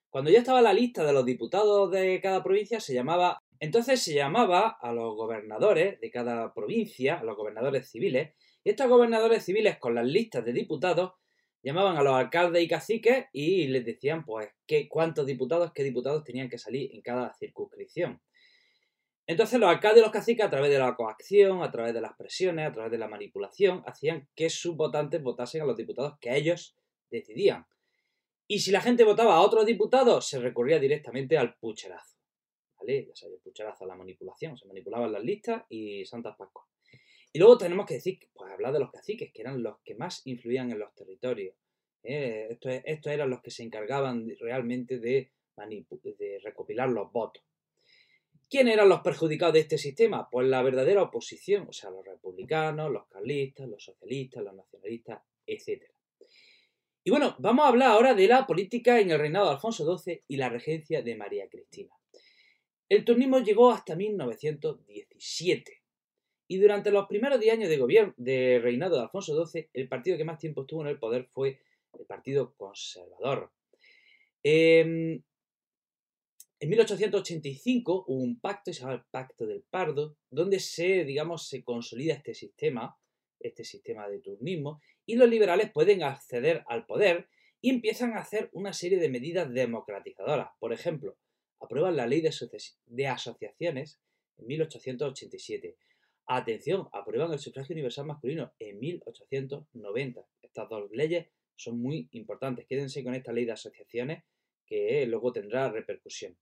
Cuando 0.10 0.32
ya 0.32 0.40
estaba 0.40 0.64
la 0.64 0.74
lista 0.74 1.06
de 1.06 1.14
los 1.14 1.24
diputados 1.24 1.92
de 1.92 2.20
cada 2.20 2.42
provincia, 2.44 2.80
se 2.80 2.96
llamaba. 2.96 3.38
Entonces 3.60 4.02
se 4.02 4.16
llamaba 4.16 4.70
a 4.82 4.92
los 4.92 5.16
gobernadores 5.16 6.02
de 6.02 6.10
cada 6.10 6.52
provincia, 6.52 7.20
a 7.20 7.24
los 7.24 7.38
gobernadores 7.38 7.92
civiles, 7.92 8.34
y 8.64 8.70
estos 8.70 8.88
gobernadores 8.88 9.44
civiles 9.44 9.78
con 9.80 9.96
las 9.96 10.06
listas 10.06 10.46
de 10.46 10.54
diputados 10.54 11.14
llamaban 11.64 11.98
a 11.98 12.04
los 12.04 12.14
alcaldes 12.14 12.64
y 12.64 12.68
caciques 12.68 13.26
y 13.34 13.68
les 13.68 13.86
decían 13.86 14.26
pues 14.26 14.50
qué, 14.66 14.88
cuántos 14.88 15.26
diputados, 15.26 15.72
qué 15.74 15.84
diputados 15.84 16.24
tenían 16.24 16.50
que 16.50 16.58
salir 16.58 16.94
en 16.94 17.02
cada 17.02 17.34
circunscripción. 17.34 18.22
Entonces 19.28 19.60
los 19.60 19.70
alcaldes 19.70 20.02
y 20.02 20.04
los 20.04 20.12
caciques 20.12 20.46
a 20.46 20.50
través 20.50 20.72
de 20.72 20.80
la 20.80 20.96
coacción, 20.96 21.64
a 21.64 21.72
través 21.72 21.94
de 21.94 22.02
las 22.02 22.14
presiones, 22.14 22.68
a 22.68 22.72
través 22.72 22.92
de 22.92 22.98
la 22.98 23.08
manipulación, 23.08 23.84
hacían 23.86 24.28
que 24.36 24.50
sus 24.50 24.76
votantes 24.76 25.22
votasen 25.22 25.62
a 25.62 25.66
los 25.66 25.78
diputados 25.78 26.18
que 26.20 26.36
ellos 26.36 26.76
decidían. 27.10 27.66
Y 28.48 28.60
si 28.60 28.72
la 28.72 28.82
gente 28.82 29.04
votaba 29.04 29.36
a 29.36 29.42
otros 29.42 29.66
diputados, 29.66 30.28
se 30.28 30.40
recurría 30.40 30.80
directamente 30.80 31.38
al 31.38 31.56
pucherazo. 31.56 32.18
¿Vale? 32.78 33.06
Ya 33.06 33.16
sabéis, 33.16 33.38
el 33.38 33.44
pucherazo, 33.44 33.86
la 33.86 33.96
manipulación. 33.96 34.58
Se 34.58 34.68
manipulaban 34.68 35.12
las 35.12 35.24
listas 35.24 35.64
y 35.70 36.04
Santas 36.04 36.36
Pascuas. 36.36 36.71
Y 37.34 37.40
luego 37.40 37.58
tenemos 37.58 37.86
que 37.86 37.96
decir, 37.96 38.20
pues 38.34 38.52
hablar 38.52 38.74
de 38.74 38.80
los 38.80 38.92
caciques, 38.92 39.32
que 39.32 39.42
eran 39.42 39.64
los 39.64 39.80
que 39.86 39.96
más 39.96 40.22
influían 40.26 40.72
en 40.72 40.80
los 40.80 40.94
territorios. 40.94 41.56
¿eh? 42.04 42.58
estos, 42.86 43.14
eran 43.14 43.30
los 43.30 43.42
que 43.42 43.52
se 43.52 43.64
encargaban 43.64 44.28
realmente 44.40 45.00
de, 45.00 45.32
de 46.18 46.40
recopilar 46.44 46.90
los 46.90 47.12
votos. 47.12 47.44
¿Quién 48.50 48.68
eran 48.68 48.90
los 48.90 49.00
perjudicados 49.00 49.54
de 49.54 49.62
este 49.62 49.78
sistema? 49.78 50.30
Pues 50.30 50.46
la 50.48 50.62
verdadera 50.62 51.04
oposición, 51.04 51.68
o 51.70 51.74
sea, 51.74 51.90
los 51.90 52.06
republicanos, 52.06 52.92
los 52.92 53.08
carlistas, 53.08 53.70
los 53.70 53.82
socialistas, 53.82 54.44
los 54.44 54.54
nacionalistas, 54.54 55.22
etc. 55.46 55.84
Y 57.06 57.12
bueno, 57.12 57.38
vamos 57.40 57.64
a 57.64 57.70
hablar 57.70 57.92
ahora 57.92 58.14
de 58.14 58.28
la 58.28 58.46
política 58.46 59.00
en 59.00 59.10
el 59.10 59.20
reinado 59.20 59.46
de 59.46 59.54
Alfonso 59.54 59.98
XII 59.98 60.24
y 60.28 60.36
la 60.36 60.50
regencia 60.50 61.02
de 61.02 61.16
María 61.16 61.48
Cristina. 61.48 61.96
El 62.90 63.06
turnismo 63.06 63.40
llegó 63.40 63.72
hasta 63.72 63.96
1917 63.96 65.81
y 66.52 66.58
durante 66.58 66.92
los 66.92 67.08
primeros 67.08 67.40
10 67.40 67.54
años 67.54 67.70
de 68.18 68.60
reinado 68.62 68.98
de 68.98 69.04
Alfonso 69.04 69.46
XII, 69.46 69.70
el 69.72 69.88
partido 69.88 70.18
que 70.18 70.26
más 70.26 70.38
tiempo 70.38 70.64
estuvo 70.64 70.82
en 70.82 70.90
el 70.90 71.00
poder 71.00 71.24
fue 71.24 71.62
el 71.98 72.06
Partido 72.06 72.54
Conservador. 72.58 73.54
Em, 74.44 75.24
en 76.60 76.70
1885 76.70 78.04
hubo 78.06 78.22
un 78.22 78.38
pacto, 78.42 78.74
se 78.74 78.82
llama 78.82 78.96
el 78.96 79.04
Pacto 79.10 79.46
del 79.46 79.64
Pardo, 79.64 80.18
donde 80.30 80.60
se, 80.60 81.06
digamos, 81.06 81.48
se 81.48 81.64
consolida 81.64 82.16
este 82.16 82.34
sistema, 82.34 82.98
este 83.40 83.64
sistema 83.64 84.10
de 84.10 84.20
turnismo, 84.20 84.82
y 85.06 85.16
los 85.16 85.30
liberales 85.30 85.72
pueden 85.72 86.04
acceder 86.04 86.66
al 86.68 86.86
poder 86.86 87.30
y 87.62 87.70
empiezan 87.70 88.12
a 88.18 88.20
hacer 88.20 88.50
una 88.52 88.74
serie 88.74 89.00
de 89.00 89.08
medidas 89.08 89.50
democratizadoras. 89.54 90.50
Por 90.60 90.74
ejemplo, 90.74 91.16
aprueban 91.62 91.96
la 91.96 92.08
ley 92.08 92.20
de 92.20 93.08
asociaciones 93.08 94.02
en 94.38 94.48
1887 94.48 95.78
Atención, 96.34 96.88
aprueban 96.94 97.34
el 97.34 97.40
sufragio 97.40 97.74
universal 97.74 98.06
masculino 98.06 98.54
en 98.58 98.80
1890. 98.80 100.26
Estas 100.42 100.70
dos 100.70 100.90
leyes 100.92 101.28
son 101.58 101.78
muy 101.78 102.08
importantes. 102.14 102.66
Quédense 102.68 103.04
con 103.04 103.14
esta 103.16 103.34
ley 103.34 103.44
de 103.44 103.52
asociaciones 103.52 104.24
que 104.66 105.06
luego 105.08 105.34
tendrá 105.34 105.70
repercusión. 105.70 106.38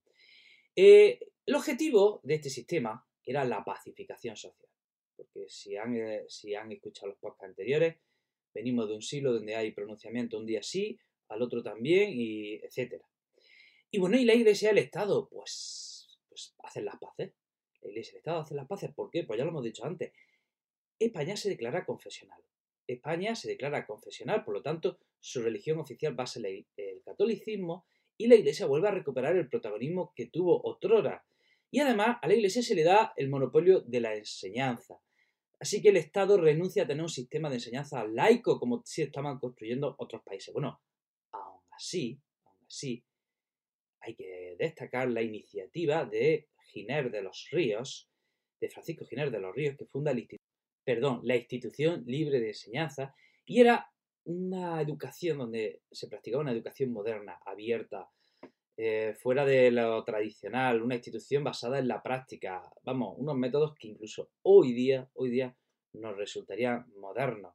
Eh, 0.75 1.19
el 1.43 1.55
objetivo 1.55 2.21
de 2.23 2.35
este 2.35 2.51
sistema 2.51 3.03
era 3.25 3.43
la 3.45 3.65
pacificación 3.65 4.35
social. 4.35 4.69
Porque 5.15 5.49
si 5.49 5.75
han, 5.75 5.95
eh, 5.95 6.23
si 6.27 6.53
han 6.53 6.71
escuchado 6.71 7.07
los 7.07 7.17
podcasts 7.17 7.45
anteriores, 7.45 7.95
venimos 8.53 8.87
de 8.89 8.93
un 8.93 9.01
siglo 9.01 9.33
donde 9.33 9.55
hay 9.55 9.71
pronunciamiento 9.71 10.37
un 10.37 10.45
día 10.45 10.61
sí, 10.61 10.99
al 11.29 11.41
otro 11.41 11.63
también, 11.63 12.11
y 12.13 12.57
etcétera. 12.57 13.07
Y 13.89 13.97
bueno, 13.97 14.17
¿y 14.17 14.25
la 14.25 14.35
iglesia 14.35 14.69
y 14.69 14.71
el 14.73 14.77
Estado? 14.77 15.27
Pues, 15.29 16.19
pues 16.29 16.53
hacen 16.59 16.85
las 16.85 16.99
paces. 16.99 17.33
La 17.81 17.89
Iglesia 17.89 18.11
el 18.13 18.17
Estado 18.17 18.39
hacen 18.39 18.57
las 18.57 18.67
paces. 18.67 18.91
¿Por 18.93 19.09
qué? 19.09 19.23
Pues 19.23 19.37
ya 19.37 19.43
lo 19.43 19.51
hemos 19.51 19.63
dicho 19.63 19.85
antes. 19.85 20.11
España 20.99 21.35
se 21.37 21.49
declara 21.49 21.85
confesional. 21.85 22.41
España 22.87 23.35
se 23.35 23.47
declara 23.47 23.85
confesional, 23.85 24.43
por 24.43 24.55
lo 24.55 24.61
tanto, 24.61 24.99
su 25.19 25.41
religión 25.41 25.79
oficial 25.79 26.19
va 26.19 26.23
a 26.23 26.27
ser 26.27 26.45
el 26.45 27.01
catolicismo 27.05 27.85
y 28.17 28.27
la 28.27 28.35
Iglesia 28.35 28.65
vuelve 28.65 28.87
a 28.87 28.91
recuperar 28.91 29.35
el 29.35 29.47
protagonismo 29.47 30.11
que 30.15 30.25
tuvo 30.25 30.59
otrora. 30.63 31.25
Y 31.71 31.79
además 31.79 32.17
a 32.21 32.27
la 32.27 32.33
Iglesia 32.33 32.63
se 32.63 32.75
le 32.75 32.83
da 32.83 33.13
el 33.15 33.29
monopolio 33.29 33.81
de 33.81 34.01
la 34.01 34.15
enseñanza. 34.15 34.99
Así 35.59 35.81
que 35.81 35.89
el 35.89 35.97
Estado 35.97 36.37
renuncia 36.37 36.83
a 36.83 36.87
tener 36.87 37.03
un 37.03 37.09
sistema 37.09 37.49
de 37.49 37.55
enseñanza 37.55 38.05
laico 38.05 38.59
como 38.59 38.81
si 38.85 39.03
estaban 39.03 39.39
construyendo 39.39 39.95
otros 39.99 40.23
países. 40.23 40.53
Bueno, 40.53 40.81
aún 41.31 41.61
así, 41.71 42.19
aún 42.45 42.65
así, 42.65 43.03
hay 44.01 44.15
que 44.15 44.55
destacar 44.57 45.09
la 45.09 45.21
iniciativa 45.21 46.05
de 46.05 46.47
Giner 46.69 47.11
de 47.11 47.21
los 47.21 47.47
Ríos, 47.51 48.09
de 48.59 48.69
Francisco 48.69 49.05
Giner 49.05 49.31
de 49.31 49.39
los 49.39 49.55
Ríos, 49.55 49.75
que 49.77 49.85
funda 49.85 50.13
perdón, 50.83 51.21
la 51.23 51.35
Institución 51.35 52.03
Libre 52.05 52.39
de 52.39 52.49
Enseñanza, 52.49 53.13
y 53.45 53.61
era 53.61 53.91
una 54.25 54.81
educación 54.81 55.37
donde 55.37 55.81
se 55.91 56.07
practicaba 56.07 56.43
una 56.43 56.51
educación 56.51 56.91
moderna, 56.91 57.39
abierta, 57.45 58.09
eh, 58.77 59.13
fuera 59.19 59.45
de 59.45 59.71
lo 59.71 60.03
tradicional, 60.03 60.81
una 60.81 60.95
institución 60.95 61.43
basada 61.43 61.79
en 61.79 61.87
la 61.87 62.01
práctica, 62.01 62.63
vamos, 62.83 63.15
unos 63.17 63.35
métodos 63.35 63.75
que 63.75 63.89
incluso 63.89 64.29
hoy 64.43 64.73
día, 64.73 65.09
hoy 65.15 65.29
día 65.29 65.55
nos 65.93 66.15
resultarían 66.15 66.85
modernos. 66.95 67.53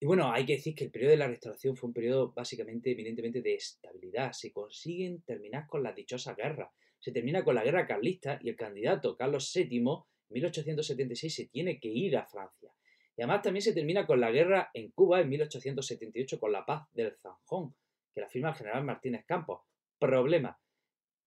Y 0.00 0.06
bueno, 0.06 0.32
hay 0.32 0.44
que 0.44 0.54
decir 0.54 0.74
que 0.74 0.84
el 0.84 0.90
periodo 0.90 1.12
de 1.12 1.18
la 1.18 1.28
restauración 1.28 1.76
fue 1.76 1.88
un 1.88 1.94
periodo 1.94 2.32
básicamente, 2.32 2.90
evidentemente, 2.90 3.42
de 3.42 3.54
estabilidad. 3.54 4.32
Se 4.32 4.52
consiguen 4.52 5.22
terminar 5.22 5.66
con 5.66 5.82
las 5.82 5.94
dichosas 5.94 6.36
guerras 6.36 6.70
se 7.04 7.12
termina 7.12 7.44
con 7.44 7.54
la 7.54 7.62
guerra 7.62 7.86
carlista 7.86 8.38
y 8.42 8.48
el 8.48 8.56
candidato 8.56 9.14
Carlos 9.14 9.52
VII 9.54 9.76
en 9.76 10.06
1876 10.30 11.34
se 11.34 11.46
tiene 11.48 11.78
que 11.78 11.88
ir 11.88 12.16
a 12.16 12.24
Francia. 12.24 12.72
Y 13.14 13.20
además 13.20 13.42
también 13.42 13.60
se 13.60 13.74
termina 13.74 14.06
con 14.06 14.20
la 14.20 14.30
guerra 14.30 14.70
en 14.72 14.90
Cuba 14.90 15.20
en 15.20 15.28
1878 15.28 16.40
con 16.40 16.50
la 16.50 16.64
paz 16.64 16.88
del 16.94 17.14
Zanjón, 17.14 17.74
que 18.14 18.22
la 18.22 18.28
firma 18.30 18.48
el 18.48 18.54
general 18.54 18.84
Martínez 18.84 19.26
Campos. 19.26 19.60
Problema, 19.98 20.58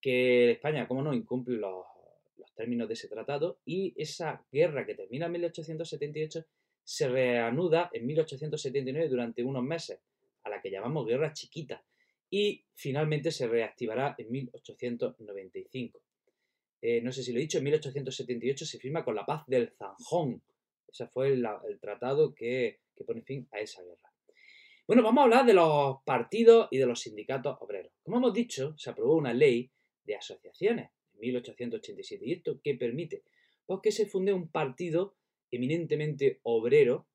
que 0.01 0.53
España, 0.53 0.87
como 0.87 1.03
no, 1.03 1.13
incumple 1.13 1.57
los, 1.57 1.85
los 2.37 2.51
términos 2.55 2.87
de 2.87 2.95
ese 2.95 3.07
tratado 3.07 3.59
y 3.63 3.93
esa 4.01 4.43
guerra 4.51 4.83
que 4.83 4.95
termina 4.95 5.27
en 5.27 5.33
1878 5.33 6.43
se 6.83 7.07
reanuda 7.07 7.91
en 7.93 8.07
1879 8.07 9.09
durante 9.09 9.43
unos 9.43 9.61
meses, 9.61 9.99
a 10.43 10.49
la 10.49 10.59
que 10.59 10.71
llamamos 10.71 11.05
guerra 11.05 11.33
chiquita, 11.33 11.83
y 12.29 12.65
finalmente 12.75 13.31
se 13.31 13.47
reactivará 13.47 14.15
en 14.17 14.31
1895. 14.31 16.01
Eh, 16.81 17.01
no 17.01 17.11
sé 17.11 17.23
si 17.23 17.31
lo 17.31 17.39
he 17.39 17.41
dicho, 17.41 17.57
en 17.57 17.63
1878 17.63 18.65
se 18.65 18.79
firma 18.79 19.03
con 19.03 19.15
la 19.15 19.25
paz 19.25 19.45
del 19.47 19.71
Zanjón, 19.77 20.41
Ese 20.87 21.07
fue 21.07 21.29
el, 21.29 21.47
tratado 21.79 22.33
que, 22.33 22.81
pone 23.05 23.21
fin 23.21 23.47
a 23.51 23.59
esa 23.59 23.81
guerra. 23.83 24.13
Bueno, 24.85 25.03
vamos 25.03 25.21
a 25.21 25.23
hablar 25.25 25.45
de 25.45 25.53
los 25.53 26.01
partidos 26.03 26.67
y 26.71 26.77
de 26.77 26.85
los 26.85 27.01
sindicatos 27.01 27.57
obreros. 27.59 27.91
Como 28.03 28.17
hemos 28.17 28.33
dicho, 28.33 28.77
se 28.77 28.89
aprobó 28.89 29.15
una 29.15 29.33
ley 29.33 29.69
de 30.03 30.15
asociaciones 30.15 30.91
en 31.13 31.19
1887. 31.19 32.25
¿Y 32.25 32.33
esto 32.33 32.61
qué 32.63 32.75
permite? 32.75 33.23
Pues 33.65 33.81
que 33.83 33.91
se 33.91 34.05
funde 34.05 34.31
un 34.31 34.49
partido 34.49 35.15
eminentemente 35.51 36.39
obrero, 36.43 37.07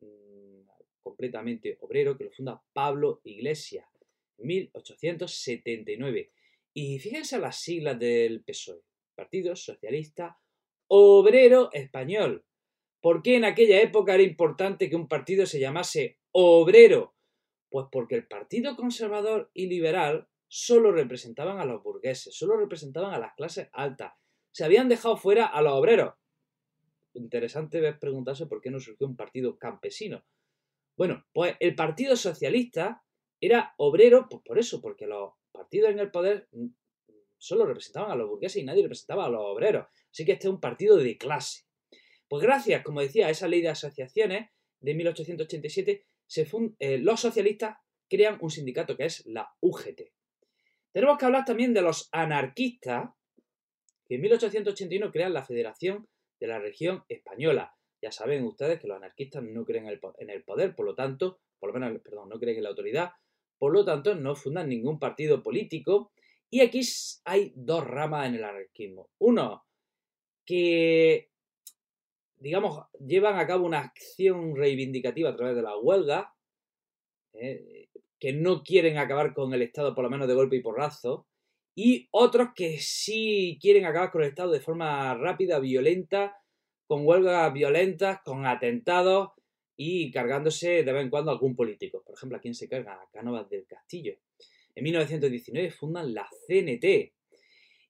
mm, 0.00 0.60
completamente 1.02 1.78
obrero, 1.80 2.18
que 2.18 2.24
lo 2.24 2.30
funda 2.32 2.62
Pablo 2.74 3.20
Iglesias 3.24 3.86
1879. 4.38 6.32
Y 6.74 6.98
fíjense 6.98 7.38
las 7.38 7.60
siglas 7.60 7.98
del 7.98 8.42
PSOE, 8.44 8.82
Partido 9.14 9.56
Socialista 9.56 10.38
Obrero 10.88 11.70
Español. 11.72 12.44
¿Por 13.00 13.22
qué 13.22 13.36
en 13.36 13.44
aquella 13.44 13.80
época 13.80 14.14
era 14.14 14.22
importante 14.22 14.88
que 14.88 14.96
un 14.96 15.08
partido 15.08 15.46
se 15.46 15.60
llamase 15.60 16.18
obrero? 16.32 17.14
Pues 17.70 17.86
porque 17.90 18.14
el 18.14 18.26
Partido 18.26 18.76
Conservador 18.76 19.50
y 19.54 19.66
Liberal 19.66 20.28
solo 20.48 20.92
representaban 20.92 21.58
a 21.58 21.64
los 21.64 21.82
burgueses, 21.82 22.36
solo 22.36 22.56
representaban 22.56 23.14
a 23.14 23.18
las 23.18 23.34
clases 23.34 23.68
altas. 23.72 24.12
Se 24.52 24.64
habían 24.64 24.88
dejado 24.88 25.16
fuera 25.16 25.46
a 25.46 25.60
los 25.60 25.72
obreros. 25.72 26.14
Interesante 27.14 27.86
es 27.86 27.98
preguntarse 27.98 28.46
por 28.46 28.60
qué 28.60 28.70
no 28.70 28.78
surgió 28.78 29.06
un 29.06 29.16
partido 29.16 29.58
campesino. 29.58 30.24
Bueno, 30.96 31.26
pues 31.32 31.56
el 31.60 31.74
Partido 31.74 32.16
Socialista 32.16 33.04
era 33.40 33.74
obrero, 33.76 34.26
pues 34.28 34.42
por 34.44 34.58
eso, 34.58 34.80
porque 34.80 35.06
los 35.06 35.32
partidos 35.52 35.90
en 35.90 35.98
el 35.98 36.10
poder 36.10 36.48
solo 37.38 37.66
representaban 37.66 38.10
a 38.10 38.16
los 38.16 38.28
burgueses 38.28 38.62
y 38.62 38.64
nadie 38.64 38.82
representaba 38.82 39.26
a 39.26 39.28
los 39.28 39.42
obreros. 39.42 39.86
Así 40.10 40.24
que 40.24 40.32
este 40.32 40.48
es 40.48 40.52
un 40.52 40.60
partido 40.60 40.96
de 40.96 41.18
clase. 41.18 41.64
Pues 42.28 42.42
gracias, 42.42 42.82
como 42.82 43.00
decía, 43.00 43.26
a 43.26 43.30
esa 43.30 43.48
ley 43.48 43.60
de 43.60 43.68
asociaciones 43.68 44.50
de 44.80 44.94
1887, 44.94 46.06
se 46.26 46.48
eh, 46.78 46.98
los 46.98 47.20
socialistas 47.20 47.78
crean 48.08 48.38
un 48.40 48.50
sindicato 48.50 48.96
que 48.96 49.04
es 49.04 49.24
la 49.26 49.54
UGT. 49.60 50.12
Tenemos 50.92 51.18
que 51.18 51.24
hablar 51.24 51.44
también 51.44 51.74
de 51.74 51.82
los 51.82 52.08
anarquistas, 52.12 53.10
que 54.06 54.14
en 54.14 54.20
1881 54.22 55.12
crean 55.12 55.34
la 55.34 55.44
Federación 55.44 56.08
de 56.40 56.46
la 56.46 56.58
Región 56.58 57.04
Española. 57.08 57.74
Ya 58.00 58.12
saben 58.12 58.44
ustedes 58.44 58.80
que 58.80 58.88
los 58.88 58.96
anarquistas 58.96 59.42
no 59.42 59.64
creen 59.64 59.88
en 59.88 60.30
el 60.30 60.44
poder, 60.44 60.74
por 60.74 60.86
lo 60.86 60.94
tanto, 60.94 61.40
por 61.58 61.72
lo 61.72 61.78
menos, 61.78 62.00
perdón, 62.02 62.28
no 62.28 62.38
creen 62.38 62.58
en 62.58 62.62
la 62.64 62.70
autoridad, 62.70 63.12
por 63.58 63.72
lo 63.72 63.84
tanto, 63.84 64.14
no 64.14 64.34
fundan 64.34 64.68
ningún 64.68 64.98
partido 64.98 65.42
político. 65.42 66.12
Y 66.50 66.60
aquí 66.60 66.80
hay 67.24 67.52
dos 67.56 67.84
ramas 67.84 68.28
en 68.28 68.36
el 68.36 68.44
anarquismo. 68.44 69.10
Uno, 69.18 69.64
que, 70.44 71.30
digamos, 72.36 72.84
llevan 72.98 73.38
a 73.38 73.46
cabo 73.46 73.66
una 73.66 73.80
acción 73.80 74.54
reivindicativa 74.54 75.30
a 75.30 75.36
través 75.36 75.56
de 75.56 75.62
la 75.62 75.76
huelga, 75.76 76.34
¿eh? 77.34 77.88
que 78.18 78.32
no 78.32 78.62
quieren 78.62 78.98
acabar 78.98 79.34
con 79.34 79.52
el 79.52 79.62
Estado 79.62 79.94
por 79.94 80.04
lo 80.04 80.10
menos 80.10 80.28
de 80.28 80.34
golpe 80.34 80.56
y 80.56 80.62
porrazo, 80.62 81.26
y 81.74 82.08
otros 82.10 82.50
que 82.54 82.78
sí 82.78 83.58
quieren 83.60 83.84
acabar 83.84 84.10
con 84.10 84.22
el 84.22 84.28
Estado 84.28 84.50
de 84.50 84.60
forma 84.60 85.14
rápida, 85.14 85.58
violenta, 85.58 86.36
con 86.86 87.06
huelgas 87.06 87.52
violentas, 87.52 88.20
con 88.24 88.46
atentados 88.46 89.30
y 89.76 90.10
cargándose 90.10 90.82
de 90.82 90.92
vez 90.92 91.02
en 91.02 91.10
cuando 91.10 91.30
algún 91.30 91.54
político. 91.54 92.02
Por 92.04 92.16
ejemplo, 92.16 92.38
¿a 92.38 92.40
quién 92.40 92.54
se 92.54 92.68
carga? 92.68 92.94
A 92.94 93.08
Cánovas 93.12 93.48
del 93.50 93.66
Castillo. 93.66 94.14
En 94.74 94.84
1919 94.84 95.70
fundan 95.70 96.14
la 96.14 96.28
CNT. 96.46 97.12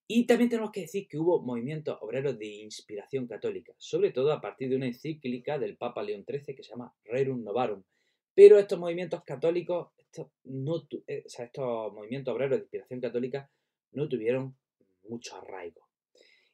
Y 0.08 0.26
también 0.26 0.50
tenemos 0.50 0.70
que 0.70 0.82
decir 0.82 1.08
que 1.08 1.18
hubo 1.18 1.42
movimientos 1.42 1.98
obreros 2.00 2.38
de 2.38 2.46
inspiración 2.46 3.26
católica, 3.26 3.72
sobre 3.76 4.12
todo 4.12 4.32
a 4.32 4.40
partir 4.40 4.68
de 4.68 4.76
una 4.76 4.86
encíclica 4.86 5.58
del 5.58 5.76
Papa 5.76 6.02
León 6.02 6.24
XIII 6.24 6.54
que 6.54 6.62
se 6.62 6.70
llama 6.70 6.94
Rerum 7.04 7.42
Novarum. 7.42 7.82
Pero 8.32 8.58
estos 8.58 8.78
movimientos 8.78 9.24
católicos, 9.24 9.88
estos, 9.98 10.28
no, 10.44 10.86
eh, 11.08 11.24
estos 11.24 11.92
movimientos 11.92 12.32
obreros 12.32 12.58
de 12.58 12.64
inspiración 12.64 13.00
católica 13.00 13.50
no 13.92 14.08
tuvieron 14.08 14.56
mucho 15.08 15.36
arraigo. 15.36 15.86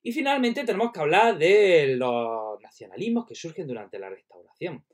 Y 0.03 0.13
finalmente 0.13 0.65
tenemos 0.65 0.91
que 0.93 1.01
hablar 1.01 1.39
de 1.39 1.95
los 1.97 2.61
nacionalismos 2.61 3.27
que 3.27 3.35
surgen 3.35 3.67
durante 3.67 3.99
la 3.99 4.09
restauración. 4.09 4.85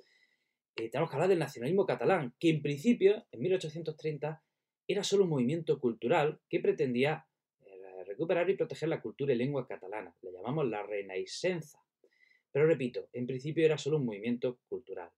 Eh, 0.79 0.89
tenemos 0.91 1.11
que 1.11 1.17
hablar 1.17 1.29
del 1.29 1.41
nacionalismo 1.41 1.85
catalán, 1.85 2.35
que 2.39 2.51
en 2.51 2.63
principio, 2.63 3.27
en 3.33 3.41
1830, 3.41 4.43
era 4.87 5.03
solo 5.03 5.25
un 5.25 5.31
movimiento 5.31 5.81
cultural 5.81 6.41
que 6.49 6.61
pretendía 6.61 7.27
eh, 7.67 8.05
recuperar 8.07 8.49
y 8.49 8.57
proteger 8.57 8.89
la 8.89 9.01
cultura 9.01 9.35
y 9.35 9.37
lengua 9.37 9.67
catalana. 9.67 10.15
Le 10.23 10.33
llamamos 10.33 10.69
la 10.69 10.85
Renaissance. 10.85 11.77
Pero 12.53 12.67
repito, 12.67 13.09
en 13.13 13.27
principio 13.27 13.65
era 13.65 13.77
solo 13.77 13.97
un 13.97 14.07
movimiento 14.07 14.61
cultural. 14.69 15.11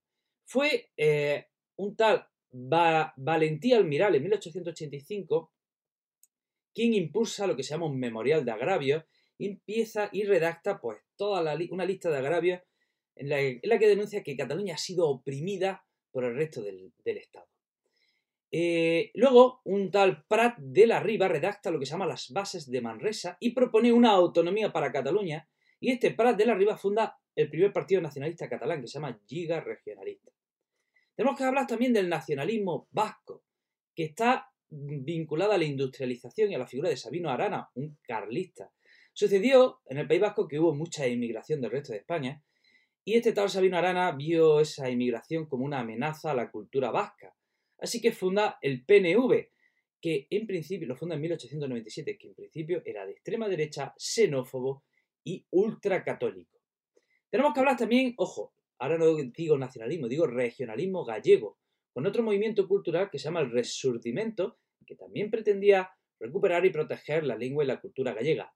Fue 0.43 0.89
eh, 0.97 1.45
un 1.75 1.95
tal 1.95 2.27
Valentí 2.51 3.71
Almiral 3.71 4.15
en 4.15 4.23
1885 4.23 5.53
quien 6.73 6.93
impulsa 6.93 7.47
lo 7.47 7.55
que 7.55 7.63
se 7.63 7.73
llama 7.73 7.85
un 7.85 7.99
memorial 7.99 8.43
de 8.45 8.51
agravios 8.51 9.03
y 9.37 9.47
empieza 9.47 10.09
y 10.11 10.23
redacta 10.23 10.79
pues 10.79 10.99
toda 11.15 11.55
una 11.69 11.85
lista 11.85 12.09
de 12.09 12.17
agravios 12.17 12.61
en 13.15 13.29
la, 13.29 13.79
que 13.79 13.87
denuncia 13.87 14.23
que 14.23 14.37
Cataluña 14.37 14.75
ha 14.75 14.77
sido 14.77 15.07
oprimida 15.07 15.85
por 16.11 16.25
el 16.25 16.35
resto 16.35 16.61
del, 16.61 16.93
Estado. 17.05 17.47
Eh, 18.51 19.11
luego, 19.13 19.61
un 19.63 19.91
tal 19.91 20.25
Prat 20.25 20.57
de 20.57 20.87
la 20.87 20.99
Riva 20.99 21.27
redacta 21.27 21.71
lo 21.71 21.79
que 21.79 21.85
se 21.85 21.91
llama 21.91 22.05
las 22.05 22.31
bases 22.31 22.69
de 22.69 22.81
Manresa 22.81 23.37
y 23.39 23.51
propone 23.51 23.93
una 23.93 24.11
autonomía 24.11 24.73
para 24.73 24.91
Cataluña. 24.91 25.47
Y 25.79 25.91
este 25.91 26.11
Prat 26.11 26.37
de 26.37 26.45
la 26.45 26.55
Riva 26.55 26.77
funda 26.77 27.17
el 27.35 27.49
primer 27.49 27.71
partido 27.71 28.01
nacionalista 28.01 28.49
catalán 28.49 28.81
que 28.81 28.87
se 28.87 28.95
llama 28.95 29.19
Giga 29.25 29.61
Regionalista. 29.61 30.31
Tenemos 31.15 31.37
que 31.37 31.43
hablar 31.43 31.67
también 31.67 31.93
del 31.93 32.09
nacionalismo 32.09 32.87
vasco, 32.91 33.43
que 33.95 34.05
está 34.05 34.51
vinculado 34.69 35.51
a 35.51 35.57
la 35.57 35.65
industrialización 35.65 36.51
y 36.51 36.55
a 36.55 36.59
la 36.59 36.67
figura 36.67 36.89
de 36.89 36.97
Sabino 36.97 37.29
Arana, 37.29 37.69
un 37.75 37.97
carlista. 38.01 38.71
Sucedió 39.13 39.81
en 39.85 39.97
el 39.97 40.07
País 40.07 40.21
Vasco 40.21 40.47
que 40.47 40.59
hubo 40.59 40.73
mucha 40.73 41.07
inmigración 41.07 41.59
del 41.59 41.71
resto 41.71 41.91
de 41.91 41.99
España 41.99 42.41
y 43.03 43.15
este 43.15 43.33
tal 43.33 43.49
Sabino 43.49 43.77
Arana 43.77 44.11
vio 44.11 44.59
esa 44.59 44.89
inmigración 44.89 45.47
como 45.47 45.65
una 45.65 45.79
amenaza 45.79 46.31
a 46.31 46.35
la 46.35 46.51
cultura 46.51 46.91
vasca. 46.91 47.35
Así 47.79 47.99
que 47.99 48.11
funda 48.11 48.59
el 48.61 48.85
PNV, 48.85 49.49
que 49.99 50.27
en 50.29 50.45
principio 50.45 50.87
lo 50.87 50.95
funda 50.95 51.15
en 51.15 51.21
1897, 51.21 52.17
que 52.17 52.27
en 52.27 52.35
principio 52.35 52.81
era 52.85 53.05
de 53.05 53.13
extrema 53.13 53.49
derecha, 53.49 53.93
xenófobo 53.97 54.83
y 55.23 55.45
ultracatólico. 55.49 56.59
Tenemos 57.29 57.53
que 57.53 57.59
hablar 57.59 57.77
también, 57.77 58.13
ojo, 58.17 58.53
ahora 58.77 58.97
no 58.99 59.15
digo 59.15 59.57
nacionalismo, 59.57 60.07
digo 60.07 60.27
regionalismo 60.27 61.03
gallego, 61.03 61.57
con 61.93 62.05
otro 62.05 62.21
movimiento 62.21 62.67
cultural 62.67 63.09
que 63.09 63.17
se 63.17 63.25
llama 63.25 63.39
el 63.39 63.51
Resurdimento, 63.51 64.59
que 64.85 64.95
también 64.95 65.31
pretendía 65.31 65.89
recuperar 66.19 66.65
y 66.65 66.69
proteger 66.69 67.23
la 67.23 67.35
lengua 67.35 67.63
y 67.63 67.67
la 67.67 67.81
cultura 67.81 68.13
gallega 68.13 68.53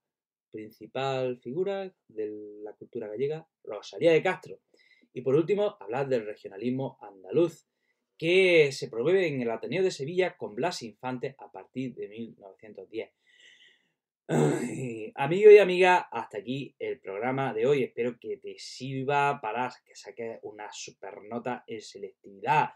principal 0.55 1.37
figura 1.39 1.93
de 2.07 2.61
la 2.63 2.71
cultura 2.73 3.07
gallega, 3.07 3.45
Rosalía 3.63 4.13
de 4.13 4.23
Castro. 4.23 4.59
Y 5.11 5.21
por 5.21 5.35
último, 5.35 5.75
hablar 5.81 6.07
del 6.07 6.25
regionalismo 6.25 6.97
andaluz, 7.01 7.67
que 8.17 8.71
se 8.71 8.87
promueve 8.87 9.27
en 9.27 9.41
el 9.41 9.51
Ateneo 9.51 9.83
de 9.83 9.91
Sevilla 9.91 10.37
con 10.37 10.55
Blas 10.55 10.81
Infante 10.81 11.35
a 11.37 11.51
partir 11.51 11.93
de 11.93 12.07
1910. 12.07 13.11
amigo 15.15 15.51
y 15.51 15.57
amiga, 15.57 16.07
hasta 16.09 16.37
aquí 16.37 16.73
el 16.79 16.99
programa 17.01 17.53
de 17.53 17.65
hoy. 17.65 17.83
Espero 17.83 18.17
que 18.17 18.37
te 18.37 18.55
sirva 18.57 19.41
para 19.41 19.69
que 19.85 19.93
saques 19.93 20.39
una 20.43 20.71
super 20.71 21.21
nota 21.23 21.65
en 21.67 21.81
selectividad. 21.81 22.69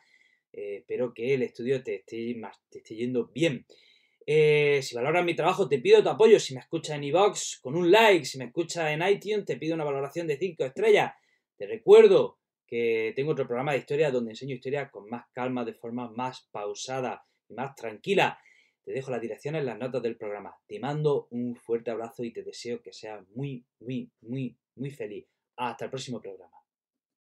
Eh, 0.52 0.80
espero 0.80 1.13
que 1.13 1.34
el 1.34 1.44
estudio 1.44 1.82
te 1.82 1.96
esté, 1.96 2.36
te 2.70 2.80
esté 2.80 2.96
yendo 2.96 3.28
bien. 3.28 3.65
Eh, 4.32 4.84
si 4.84 4.96
valoras 4.96 5.26
mi 5.26 5.36
trabajo, 5.36 5.68
te 5.68 5.80
pido 5.80 6.04
tu 6.04 6.10
apoyo. 6.10 6.39
Si 6.39 6.54
me 6.54 6.60
escuchas 6.60 6.98
en 6.98 7.04
iVoox, 7.06 7.62
con 7.62 7.76
un 7.76 7.89
like. 7.89 8.26
Si 8.26 8.38
me 8.38 8.46
escuchas 8.46 8.92
en 8.92 9.02
iTunes, 9.02 9.44
te 9.44 9.58
pido 9.58 9.74
una 9.74 9.84
valoración 9.84 10.28
de 10.28 10.38
5 10.38 10.65
estrellas. 10.65 11.13
Te 11.58 11.65
recuerdo 11.65 12.38
que 12.68 13.12
tengo 13.15 13.32
otro 13.32 13.48
programa 13.48 13.72
de 13.72 13.80
historia 13.80 14.12
donde 14.12 14.34
enseño 14.34 14.54
historia 14.54 14.92
con 14.92 15.10
más 15.10 15.26
calma, 15.34 15.65
de 15.65 15.74
forma 15.74 16.12
más 16.12 16.48
pausada 16.52 17.26
y 17.48 17.56
más 17.56 17.74
tranquila. 17.74 18.38
Te 18.84 18.92
dejo 18.92 19.10
las 19.10 19.20
direcciones 19.20 19.62
en 19.62 19.65
las 19.65 19.80
notas 19.80 20.04
del 20.04 20.15
programa. 20.15 20.56
Te 20.68 20.80
mando 20.80 21.28
un 21.32 21.56
fuerte 21.56 21.89
abrazo 21.89 22.24
y 22.24 22.32
te 22.32 22.44
deseo 22.44 22.84
que 22.84 22.94
seas 22.94 23.28
muy, 23.30 23.65
muy, 23.80 24.12
muy, 24.22 24.56
muy 24.76 24.92
feliz. 24.92 25.26
Hasta 25.56 25.86
el 25.86 25.89
próximo 25.89 26.22
programa. 26.22 26.59